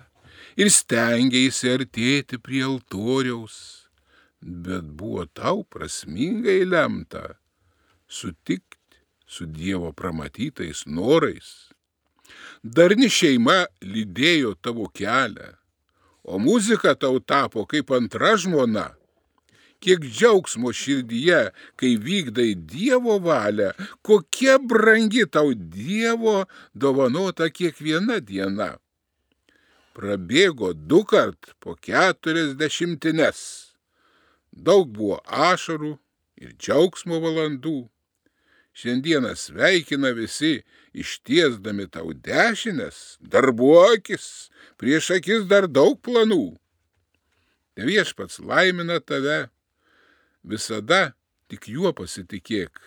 ir 0.58 0.72
stengiaisi 0.74 1.70
artėti 1.76 2.40
prie 2.42 2.64
altoriaus, 2.66 3.86
bet 4.42 4.90
buvo 4.98 5.28
tau 5.30 5.62
prasmingai 5.62 6.64
lemta 6.66 7.38
sutikti 8.10 8.98
su 9.30 9.46
Dievo 9.46 9.94
pramatytais 9.94 10.82
norais 10.90 11.54
Darni 12.62 13.10
šeima 13.12 13.64
lydėjo 13.84 14.54
tavo 14.64 14.88
kelią, 14.88 15.54
o 16.24 16.38
muzika 16.40 16.94
tau 16.94 17.20
tapo 17.20 17.66
kaip 17.68 17.90
antra 17.92 18.36
žmona. 18.40 18.92
kiek 19.84 20.00
džiaugsmo 20.00 20.72
širdyje, 20.72 21.40
kai 21.76 21.92
vykdai 22.00 22.54
Dievo 22.56 23.18
valią, 23.20 23.72
kokia 24.06 24.56
brangi 24.58 25.26
tau 25.28 25.52
Dievo 25.54 26.44
dovanota 26.72 27.50
kiekviena 27.52 28.20
diena. 28.24 28.74
Prabėgo 29.94 30.72
du 30.74 31.04
kart 31.06 31.52
po 31.62 31.76
keturias 31.76 32.56
dešimtines. 32.58 33.40
Daug 34.50 34.88
buvo 34.96 35.20
ašarų 35.50 35.92
ir 36.42 36.56
džiaugsmo 36.58 37.20
valandų. 37.22 37.84
Šiandieną 38.74 39.36
sveikina 39.38 40.10
visi, 40.16 40.64
ištiesdami 40.94 41.88
tau 41.90 42.14
dešinės, 42.14 43.18
darbuokis, 43.20 44.50
prieš 44.80 45.10
akis 45.18 45.46
dar 45.50 45.66
daug 45.68 45.98
planų. 46.02 46.54
Ne 47.74 47.88
viešpats 47.88 48.38
laimina 48.38 49.00
tave, 49.02 49.48
visada 50.46 51.14
tik 51.50 51.68
juo 51.68 51.92
pasitikėk. 51.96 52.78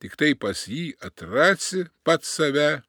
Tik 0.00 0.16
tai 0.16 0.32
pas 0.34 0.64
jį 0.66 0.94
atrasi 1.04 1.84
pats 2.04 2.30
save, 2.38 2.80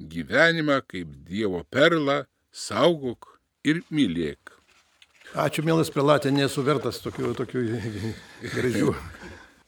gyvenimą 0.00 0.80
kaip 0.88 1.12
Dievo 1.28 1.60
perlą 1.70 2.24
saugok 2.50 3.36
ir 3.62 3.84
mylėk. 3.92 4.56
Ačiū, 5.38 5.62
mielas 5.62 5.92
Pilatė, 5.94 6.32
nesu 6.34 6.64
vertas 6.66 6.98
tokių, 7.04 7.34
tokių 7.38 7.60
gražių. 8.56 8.94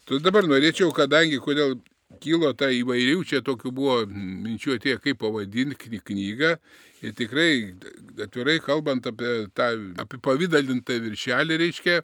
Tu 0.08 0.18
dabar 0.18 0.48
norėčiau, 0.50 0.90
kadangi 0.96 1.38
kodėl 1.44 1.76
kilo 2.20 2.52
ta 2.58 2.68
įvairių, 2.72 3.22
čia 3.28 3.40
tokių 3.44 3.72
buvo 3.74 3.96
minčių 4.10 4.76
atėjo, 4.76 5.00
kaip 5.04 5.20
pavadinti 5.22 6.00
knygą. 6.02 6.56
Ir 7.02 7.16
tikrai, 7.18 7.74
atvirai 8.22 8.60
kalbant 8.62 9.06
apie 9.10 9.48
tą 9.56 9.72
apipavydalintą 10.04 11.00
viršelį, 11.02 11.58
reiškia, 11.64 11.96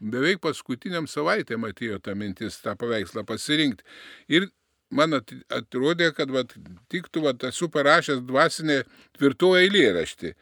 beveik 0.00 0.42
paskutiniam 0.44 1.08
savaitėm 1.10 1.66
atėjo 1.66 1.98
ta 2.04 2.14
mintis 2.14 2.60
tą 2.62 2.76
paveikslą 2.78 3.24
pasirinkti. 3.26 3.82
Ir 4.30 4.48
man 4.90 5.18
atrodė, 5.18 6.12
kad 6.14 6.30
vat, 6.30 6.54
tiktų, 6.92 7.24
vat, 7.26 7.48
esu 7.50 7.68
parašęs 7.72 8.22
dvasinę 8.28 8.82
tvirtų 9.18 9.56
eilėraštį. 9.64 10.34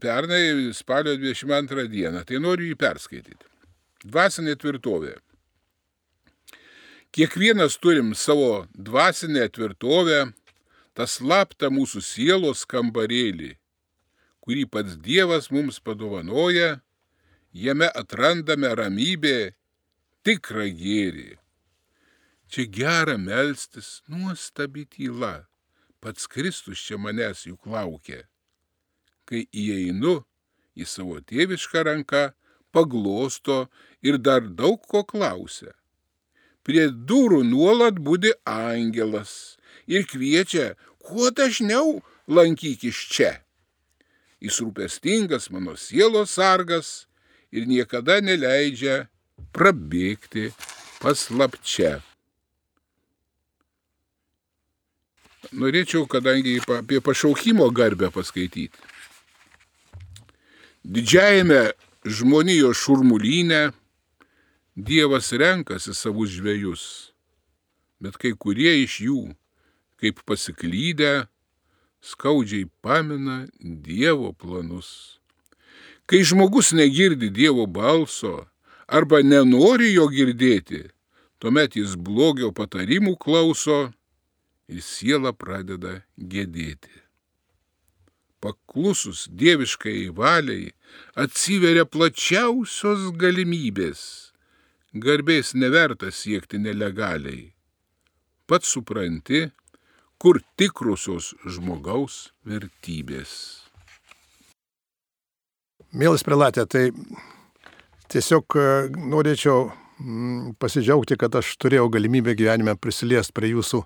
Pernai 0.00 0.72
spalio 0.72 1.18
22 1.20 1.88
dieną, 1.92 2.24
tai 2.24 2.40
noriu 2.40 2.70
jį 2.70 2.78
perskaityti. 2.80 3.50
Dvasinė 4.08 4.56
tvirtovė. 4.56 5.18
Kiekvienas 7.10 7.78
turim 7.80 8.14
savo 8.14 8.66
dvasinę 8.74 9.46
tvirtovę, 9.48 10.18
tą 10.92 11.06
slaptą 11.08 11.70
mūsų 11.72 12.02
sielos 12.04 12.66
kambarėlį, 12.68 13.54
kurį 14.44 14.64
pats 14.68 14.98
Dievas 15.00 15.48
mums 15.54 15.78
padovanoja 15.80 16.80
jame 17.52 17.88
atrandame 18.02 18.74
ramybę, 18.76 19.54
tikrą 20.26 20.68
gėrį. 20.82 21.30
Čia 22.48 22.64
gera 22.76 23.16
melstis, 23.20 24.02
nuostabi 24.08 24.84
tyla, 24.84 25.48
pats 26.04 26.28
Kristus 26.28 26.84
čia 26.84 27.00
manęs 27.00 27.46
juk 27.48 27.64
laukia. 27.72 28.26
Kai 29.24 29.46
įeinu 29.52 30.18
į 30.76 30.84
savo 30.84 31.20
tėvišką 31.24 31.88
ranką, 31.88 32.22
paglosto 32.72 33.66
ir 34.04 34.20
dar 34.20 34.44
daug 34.44 34.80
ko 34.84 35.04
klausia. 35.08 35.77
Prie 36.68 36.90
durų 36.92 37.42
nuolat 37.48 37.96
būdi 37.96 38.34
angelas 38.44 39.56
ir 39.88 40.04
kviečia, 40.04 40.74
kuo 41.00 41.30
dažniau 41.32 42.02
lankykis 42.28 42.98
čia. 43.08 43.38
Jis 44.44 44.60
rūpestingas 44.60 45.48
mano 45.50 45.78
sielos 45.80 46.36
sargas, 46.36 47.08
ir 47.52 47.68
niekada 47.68 48.20
neleidžia 48.24 49.06
prabėgti 49.54 50.50
paslapčia. 51.00 51.98
Norėčiau, 55.54 56.04
kadangi 56.10 56.58
apie 56.76 57.00
pašaukimo 57.00 57.70
garbę 57.72 58.10
paskaityti. 58.12 58.68
Didžiajame 60.88 61.72
žmonijos 62.04 62.80
šurmulyne 62.82 63.68
Dievas 64.78 65.32
renkasi 65.34 65.90
savus 65.90 66.30
žvėjus, 66.36 66.82
bet 67.98 68.14
kai 68.14 68.30
kurie 68.38 68.76
iš 68.84 69.00
jų, 69.02 69.22
kaip 69.98 70.20
pasiklydę, 70.22 71.26
skaudžiai 71.98 72.68
pamina 72.78 73.48
Dievo 73.58 74.30
planus. 74.38 75.18
Kai 76.06 76.20
žmogus 76.22 76.70
negirdi 76.78 77.26
Dievo 77.26 77.66
balso 77.66 78.46
arba 78.86 79.18
nenori 79.26 79.90
jo 79.96 80.06
girdėti, 80.14 80.84
tuomet 81.42 81.74
jis 81.74 81.98
blogio 81.98 82.52
patarimų 82.54 83.16
klauso 83.18 83.80
ir 84.70 84.78
siela 84.78 85.34
pradeda 85.34 86.04
gėdėti. 86.14 86.94
Paklusus 88.38 89.26
dieviškai 89.26 90.14
valiai 90.14 90.70
atsiveria 91.18 91.82
plačiausios 91.82 93.10
galimybės. 93.18 94.27
Garbės 94.96 95.52
neverta 95.52 96.08
siekti 96.08 96.56
nelegaliai. 96.56 97.50
Pats 98.48 98.70
supranti, 98.72 99.50
kur 100.16 100.40
tikrusios 100.56 101.34
žmogaus 101.44 102.30
vertybės. 102.48 103.34
Mielas 105.92 106.24
prelatė, 106.24 106.64
tai 106.64 106.86
tiesiog 108.08 108.56
e, 108.56 108.64
norėčiau 109.12 109.68
mm, 109.68 110.56
pasidžiaugti, 110.60 111.18
kad 111.20 111.36
aš 111.36 111.52
turėjau 111.60 111.90
galimybę 111.92 112.32
gyvenime 112.38 112.72
prisiliesti 112.80 113.36
prie 113.36 113.52
jūsų 113.52 113.82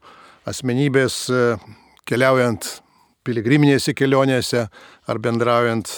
asmenybės, 0.51 1.19
e, 1.35 1.43
keliaujant 2.07 2.71
piligriminėse 3.27 3.95
kelionėse 3.99 4.69
ar 4.71 5.23
bendraujant 5.23 5.91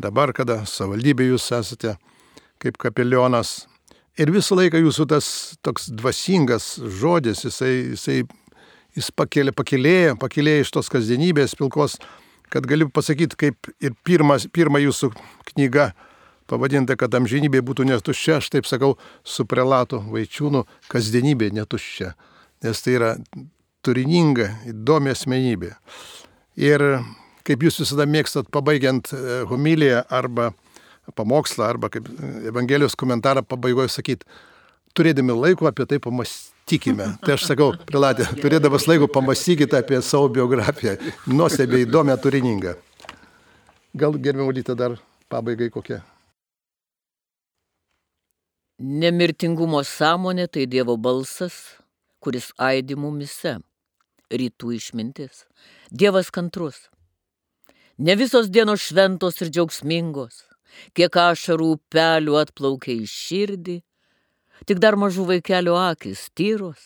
dabar, 0.00 0.32
kada 0.32 0.62
savaldybė 0.64 1.28
jūs 1.28 1.52
esate 1.60 1.98
kaip 2.64 2.80
kapelionas. 2.80 3.66
Ir 4.20 4.30
visą 4.30 4.54
laiką 4.58 4.78
jūsų 4.78 5.08
tas 5.10 5.28
toks 5.64 5.88
dvasingas 5.90 6.76
žodis, 7.00 7.42
jisai, 7.46 7.72
jisai 7.94 8.20
jis 8.94 9.08
pakėlė, 9.10 9.54
pakėlėjo, 9.56 10.18
pakėlėjo 10.22 10.66
iš 10.66 10.76
tos 10.76 10.92
kasdienybės 10.92 11.56
pilkos 11.58 11.98
kad 12.54 12.66
galiu 12.70 12.88
pasakyti, 12.88 13.34
kaip 13.34 13.70
ir 13.82 13.96
pirmas, 14.06 14.46
pirma 14.46 14.78
jūsų 14.78 15.10
knyga 15.50 15.90
pavadinta, 16.50 16.94
kad 17.00 17.14
amžinybė 17.18 17.64
būtų 17.66 17.88
netuščia, 17.88 18.38
aš 18.38 18.50
taip 18.54 18.68
sakau, 18.70 18.94
su 19.24 19.46
prelatu 19.48 19.98
vaičiūnu, 20.12 20.64
kasdienybė 20.92 21.50
netuščia, 21.56 22.12
nes 22.62 22.82
tai 22.84 22.94
yra 22.98 23.12
turininga, 23.84 24.50
įdomi 24.70 25.10
asmenybė. 25.14 25.72
Ir 26.60 26.84
kaip 27.44 27.64
jūs 27.66 27.80
visada 27.82 28.06
mėgstat, 28.08 28.52
pabaigiant 28.54 29.10
e, 29.12 29.40
homiliją 29.50 30.04
arba 30.14 30.52
pamokslą, 31.14 31.68
arba 31.68 31.90
kaip 31.92 32.08
Evangelijos 32.48 32.96
komentarą 32.96 33.44
pabaigoje 33.46 33.92
sakyti, 33.92 34.26
turėdami 34.96 35.36
laiko 35.36 35.68
apie 35.68 35.86
tai 35.86 36.00
pamastyti 36.02 36.54
tikime. 36.64 37.08
Tai 37.24 37.36
aš 37.36 37.46
sakau, 37.48 37.72
prilatė, 37.88 38.26
turėdamas 38.40 38.88
laiko 38.88 39.08
pamastykite 39.12 39.78
apie 39.78 40.00
savo 40.02 40.30
biografiją. 40.32 40.96
Nuostabiai 41.30 41.84
įdomią, 41.86 42.16
turiningą. 42.20 42.74
Gal 43.94 44.16
gerbimo 44.18 44.52
lytą 44.52 44.76
dar 44.78 44.96
pabaigai 45.30 45.70
kokia? 45.74 46.00
Nemirtingumo 48.78 49.84
sąmonė 49.86 50.48
tai 50.50 50.64
Dievo 50.66 50.96
balsas, 50.98 51.78
kuris 52.20 52.50
aidi 52.58 52.96
mumise. 52.98 53.60
Rytų 54.34 54.72
išmintis. 54.74 55.44
Dievas 55.92 56.32
kantrus. 56.34 56.88
Ne 57.98 58.16
visos 58.18 58.48
dienos 58.50 58.82
šventos 58.82 59.38
ir 59.44 59.52
džiaugsmingos. 59.52 60.40
Kiek 60.94 61.16
ašarų 61.16 61.74
upelių 61.76 62.38
atplaukia 62.40 62.94
į 62.96 63.08
širdį, 63.10 63.80
Tik 64.62 64.78
dar 64.80 64.96
mažų 64.96 65.26
vaikelių 65.28 65.74
akis 65.76 66.28
tyros 66.38 66.84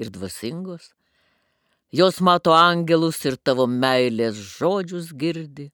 ir 0.00 0.12
dvasingos. 0.14 0.92
Jos 1.92 2.20
mato 2.24 2.54
angelus 2.54 3.18
ir 3.26 3.36
tavo 3.36 3.66
meilės 3.68 4.38
žodžius 4.56 5.10
girdi. 5.12 5.68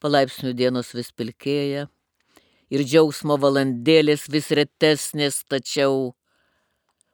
Palaipsnių 0.00 0.54
dienos 0.56 0.92
vis 0.96 1.10
pilkėja 1.12 1.86
ir 2.72 2.84
džiaugsmo 2.86 3.36
valandėlės 3.42 4.28
vis 4.32 4.48
retesnės, 4.56 5.42
tačiau 5.44 6.14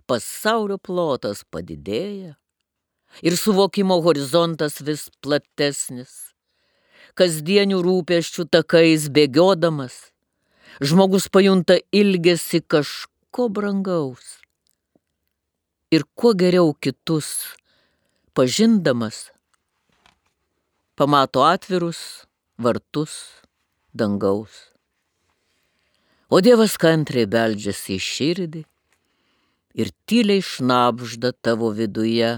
pasaulio 0.09 0.79
plotas 0.79 1.43
padidėja 1.51 2.37
ir 3.22 3.37
suvokimo 3.41 3.99
horizontas 4.05 4.81
vis 4.85 5.09
platesnis. 5.24 6.28
Kasdienių 7.19 7.81
rūpeščių 7.83 8.45
takais 8.55 9.09
bėgiodamas 9.11 9.97
žmogus 10.81 11.27
pajunta 11.29 11.79
ilgesi 11.91 12.61
kažko 12.62 13.49
brangaus. 13.51 14.39
Ir 15.91 16.05
kuo 16.14 16.35
geriau 16.39 16.75
kitus 16.79 17.57
pažindamas, 18.39 19.33
pamato 20.95 21.43
atvirus 21.43 22.29
vartus 22.59 23.43
dangaus. 23.95 24.69
O 26.31 26.39
Dievas 26.45 26.77
kantriai 26.79 27.27
beldžiasi 27.27 27.97
į 27.97 28.05
širdį 28.05 28.62
ir 29.81 29.91
tyliai 30.07 30.45
šnapžda 30.45 31.33
tavo 31.43 31.73
viduje. 31.73 32.37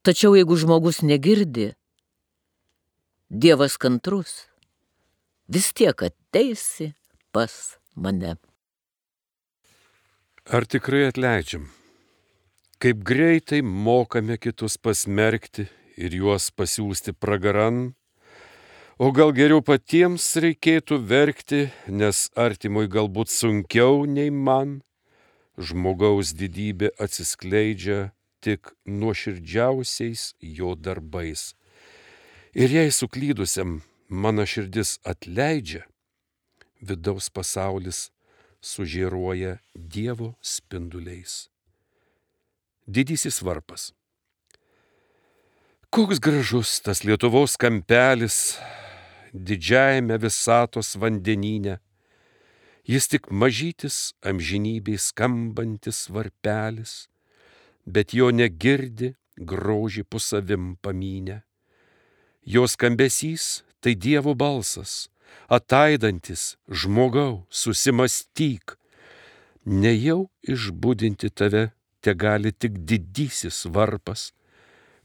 Tačiau 0.00 0.32
jeigu 0.38 0.56
žmogus 0.56 1.02
negirdi, 1.04 1.74
Dievas 3.30 3.76
kantrus, 3.78 4.48
vis 5.46 5.70
tiek 5.72 6.02
ateisi 6.02 6.88
pas 7.30 7.78
mane. 7.94 8.34
Ar 10.50 10.66
tikrai 10.66 11.04
atleidžiam? 11.12 11.68
Kaip 12.82 13.04
greitai 13.06 13.60
mokame 13.62 14.34
kitus 14.34 14.74
pasmerkti 14.82 15.68
ir 15.94 16.16
juos 16.18 16.50
pasiūsti 16.50 17.14
pragaran, 17.14 17.94
O 19.00 19.08
gal 19.16 19.30
geriau 19.32 19.62
patiems 19.64 20.26
reikėtų 20.44 20.98
verkti, 21.08 21.60
nes 21.88 22.26
artimui 22.36 22.84
galbūt 22.84 23.30
sunkiau 23.32 24.02
nei 24.04 24.28
man. 24.28 24.82
Žmogaus 25.56 26.34
didybė 26.36 26.90
atsiskleidžia 27.00 28.10
tik 28.44 28.74
nuoširdžiausiais 28.84 30.34
jo 30.42 30.74
darbais. 30.76 31.54
Ir 32.52 32.66
jei 32.66 32.90
suklydusiam 32.90 33.76
mano 34.08 34.42
širdis 34.42 34.96
atleidžia, 35.06 35.84
vidaus 36.82 37.28
pasaulis 37.30 38.08
sužėruoja 38.58 39.60
Dievo 39.74 40.32
spinduliais. 40.42 41.46
Didysis 42.90 43.38
varpas. 43.46 43.92
Koks 45.94 46.18
gražus 46.18 46.80
tas 46.82 47.04
Lietuvos 47.06 47.54
kampelis, 47.54 48.58
didžiajame 49.30 50.18
visatos 50.18 50.96
vandenyne. 50.98 51.76
Jis 52.82 53.06
tik 53.12 53.30
mažytis 53.30 54.10
amžinybei 54.26 54.98
skambantis 54.98 56.08
varpelis, 56.10 57.06
bet 57.86 58.10
jo 58.10 58.32
negirdi 58.34 59.12
grožį 59.38 60.02
pusavim 60.10 60.74
pamynę. 60.82 61.44
Jos 62.52 62.72
skambesys 62.74 63.62
tai 63.80 63.94
Dievo 63.94 64.34
balsas, 64.34 65.06
ataidantis 65.56 66.56
žmogau, 66.66 67.46
susimastyk. 67.46 68.74
Nejau 69.82 70.26
išbūdinti 70.42 71.30
tave 71.30 71.68
te 72.02 72.14
gali 72.18 72.50
tik 72.50 72.80
didysis 72.88 73.68
varpas, 73.70 74.32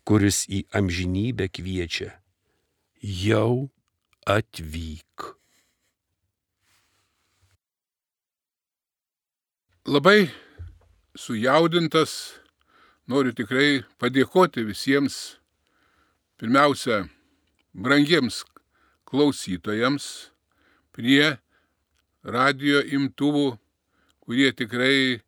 kuris 0.08 0.46
į 0.50 0.64
amžinybę 0.74 1.52
kviečia. 1.54 2.16
Jau 3.02 3.70
atvyk. 4.26 5.36
Labai 9.86 10.32
sujaudintas 11.14 12.40
noriu 13.06 13.36
tikrai 13.38 13.84
padėkoti 14.02 14.66
visiems, 14.66 15.38
pirmiausia, 16.42 17.04
brangiems 17.76 18.44
klausytojams 19.06 20.32
prie 20.96 21.36
radio 22.24 22.80
imtuvų, 22.82 23.58
kurie 24.24 24.50
tikrai 24.56 25.22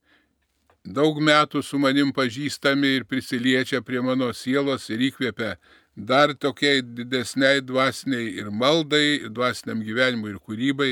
daug 0.87 1.19
metų 1.19 1.61
su 1.61 1.77
manim 1.79 2.13
pažįstami 2.15 2.95
ir 2.97 3.05
prisiliečia 3.05 3.83
prie 3.83 4.01
mano 4.01 4.31
sielos 4.33 4.87
ir 4.89 5.03
įkvėpia 5.11 5.57
dar 5.97 6.33
tokiai 6.33 6.81
didesniai 6.81 7.61
dvasiniai 7.65 8.31
ir 8.39 8.49
maldai, 8.53 9.19
ir 9.25 9.33
dvasiniam 9.33 9.81
gyvenimui 9.83 10.35
ir 10.35 10.39
kūrybai. 10.39 10.91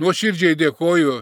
Nuoširdžiai 0.00 0.58
dėkoju 0.58 1.20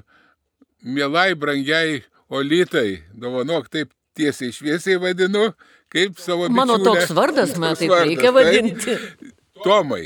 mielai, 0.82 1.34
brangiai 1.34 2.02
Olitai, 2.28 3.04
dovanok 3.14 3.68
taip 3.72 3.92
tiesiai 4.16 4.52
šviesiai 4.52 4.98
vadinu, 5.00 5.52
kaip 5.92 6.20
savo 6.20 6.46
bičiulė. 6.46 6.58
Mano 6.60 6.78
toks 6.84 7.12
vardas, 7.16 7.56
man 7.60 7.78
taip 7.78 7.92
vardas, 7.94 8.10
reikia 8.10 8.34
vadinti. 8.36 8.96
Tai, 8.98 9.32
Tomai, 9.64 10.04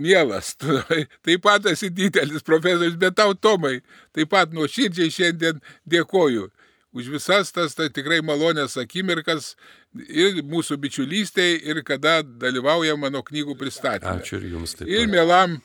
mielas, 0.00 0.54
tu 0.60 0.78
taip 1.26 1.44
pat 1.44 1.66
esi 1.72 1.90
didelis 1.92 2.46
profesorius, 2.46 2.96
bet 3.00 3.18
tau 3.18 3.34
Tomai, 3.34 3.80
taip 4.16 4.32
pat 4.32 4.56
nuoširdžiai 4.56 5.12
šiandien 5.18 5.60
dėkoju 5.88 6.48
už 6.92 7.08
visas 7.08 7.52
tas 7.54 7.74
tai 7.78 7.88
tikrai 7.94 8.18
malonės 8.22 8.76
akimirkas 8.80 9.54
ir 9.94 10.42
mūsų 10.46 10.78
bičiulystėje, 10.82 11.60
ir 11.70 11.82
kada 11.86 12.20
dalyvauja 12.22 12.96
mano 12.98 13.22
knygų 13.26 13.56
pristatymė. 13.58 14.18
Ačiū 14.18 14.40
ir 14.40 14.48
jums 14.54 14.74
taip. 14.78 14.90
Ir 14.90 15.06
mielam 15.10 15.60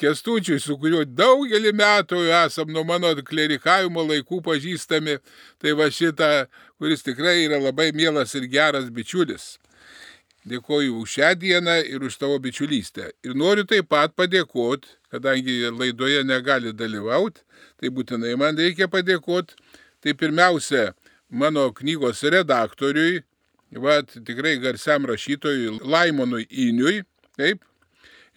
Kestučiui, 0.00 0.56
su 0.64 0.78
kuriuo 0.80 1.02
daugelį 1.04 1.74
metų 1.76 2.22
esam 2.32 2.70
nuo 2.72 2.86
mano 2.88 3.10
klerikavimo 3.20 4.00
laikų 4.08 4.40
pažįstami, 4.46 5.18
tai 5.60 5.74
va 5.76 5.90
šitą, 5.92 6.46
kuris 6.80 7.04
tikrai 7.04 7.44
yra 7.44 7.60
labai 7.60 7.90
mielas 7.92 8.32
ir 8.34 8.48
geras 8.48 8.88
bičiulis. 8.90 9.58
Dėkoju 10.48 11.02
už 11.02 11.18
šią 11.18 11.34
dieną 11.36 11.76
ir 11.84 12.00
už 12.00 12.16
tavo 12.16 12.38
bičiulystę. 12.40 13.10
Ir 13.22 13.36
noriu 13.36 13.66
taip 13.68 13.90
pat 13.92 14.16
padėkoti, 14.16 14.88
kadangi 15.12 15.68
laidoje 15.68 16.24
negali 16.24 16.72
dalyvauti, 16.72 17.44
tai 17.76 17.92
būtinai 17.92 18.32
man 18.40 18.56
reikia 18.56 18.88
padėkoti 18.88 19.60
Tai 20.00 20.14
pirmiausia, 20.14 20.94
mano 21.28 21.66
knygos 21.76 22.22
redaktoriui, 22.24 23.20
va, 23.84 23.98
tikrai 24.00 24.56
garsiam 24.62 25.04
rašytojui 25.04 25.82
Laimonui 25.84 26.46
Iniui, 26.48 27.02
taip, 27.36 27.60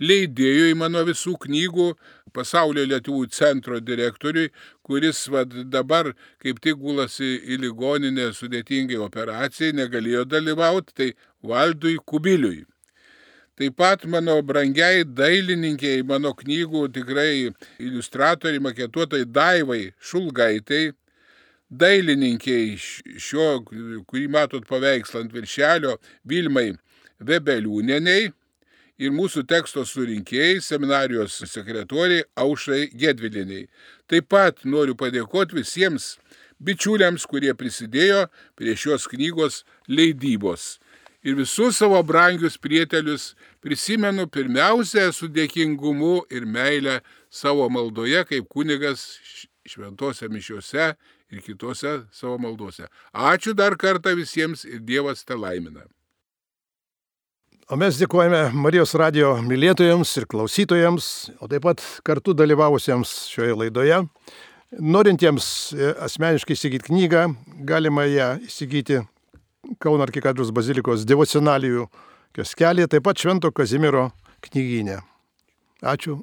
leidėjui 0.01 0.73
mano 0.77 1.03
visų 1.05 1.35
knygų, 1.45 1.93
pasaulio 2.33 2.85
lietuvių 2.89 3.29
centro 3.29 3.79
direktoriui, 3.79 4.49
kuris 4.81 5.27
va, 5.29 5.43
dabar 5.45 6.13
kaip 6.41 6.59
tik 6.63 6.79
gulasi 6.81 7.35
į 7.45 7.59
ligoninę 7.61 8.31
sudėtingai 8.33 8.97
operacijai, 9.05 9.75
negalėjo 9.77 10.25
dalyvauti, 10.25 10.95
tai 10.97 11.09
Valdui 11.43 11.99
Kubiliui. 12.05 12.63
Taip 13.53 13.75
pat 13.77 14.07
mano 14.09 14.39
brangiai 14.41 15.03
dailininkiai, 15.05 16.01
mano 16.09 16.33
knygų 16.33 16.87
tikrai 16.95 17.51
iliustratoriai, 17.77 18.63
maketuotojai 18.65 19.29
Daivai 19.29 19.83
Šulgaitai, 20.01 20.87
dailininkiai 21.69 22.73
šio, 23.21 23.61
kurį 24.09 24.25
matot 24.33 24.65
paveikslą 24.65 25.21
ant 25.21 25.35
viršelio, 25.37 25.99
Vilmai 26.25 26.71
Vebeliūneniai 27.21 28.31
ir 29.03 29.11
mūsų 29.11 29.43
teksto 29.49 29.83
surinkėjai, 29.87 30.61
seminarijos 30.63 31.41
sekretoriai 31.51 32.23
Aušrai 32.39 32.87
Gedviliniai. 32.95 33.67
Taip 34.07 34.29
pat 34.31 34.63
noriu 34.63 34.95
padėkoti 34.99 35.59
visiems 35.59 36.15
bičiuliams, 36.63 37.25
kurie 37.27 37.53
prisidėjo 37.57 38.27
prie 38.59 38.75
šios 38.79 39.07
knygos 39.11 39.63
leidybos. 39.91 40.77
Ir 41.23 41.37
visus 41.39 41.77
savo 41.79 42.01
brangius 42.03 42.57
prietelius 42.59 43.31
prisimenu 43.63 44.27
pirmiausia 44.27 45.07
su 45.15 45.29
dėkingumu 45.31 46.25
ir 46.31 46.43
meile 46.43 46.99
savo 47.31 47.69
maldoje 47.71 48.25
kaip 48.27 48.49
kunigas 48.51 49.05
šventose 49.63 50.27
mišiuose 50.27 50.91
ir 51.31 51.43
kitose 51.45 52.01
savo 52.11 52.37
maldose. 52.37 52.89
Ačiū 53.15 53.55
dar 53.55 53.77
kartą 53.79 54.17
visiems 54.19 54.67
ir 54.67 54.83
Dievas 54.83 55.23
te 55.23 55.39
laimina. 55.39 55.87
O 57.71 57.77
mes 57.79 57.95
dėkojame 57.95 58.49
Marijos 58.59 58.91
radio 58.99 59.37
mylėtojams 59.39 60.09
ir 60.19 60.25
klausytojams, 60.27 61.05
o 61.39 61.47
taip 61.47 61.63
pat 61.63 61.83
kartu 62.03 62.35
dalyvavusiems 62.35 63.13
šioje 63.31 63.55
laidoje. 63.55 64.01
Norintiems 64.83 65.47
e, 65.71 65.93
asmeniškai 66.03 66.57
įsigyti 66.57 66.89
knygą, 66.89 67.23
galima 67.63 68.03
ją 68.09 68.33
įsigyti 68.49 68.99
Kauno 69.79 70.03
arkikadžius 70.03 70.51
bazilikos 70.51 71.05
devocionalijų 71.07 71.87
kioskelėje, 72.35 72.89
taip 72.91 73.07
pat 73.07 73.23
Švento 73.23 73.53
Kazimiero 73.55 74.09
knyginė. 74.43 74.99
Ačiū 75.79 76.19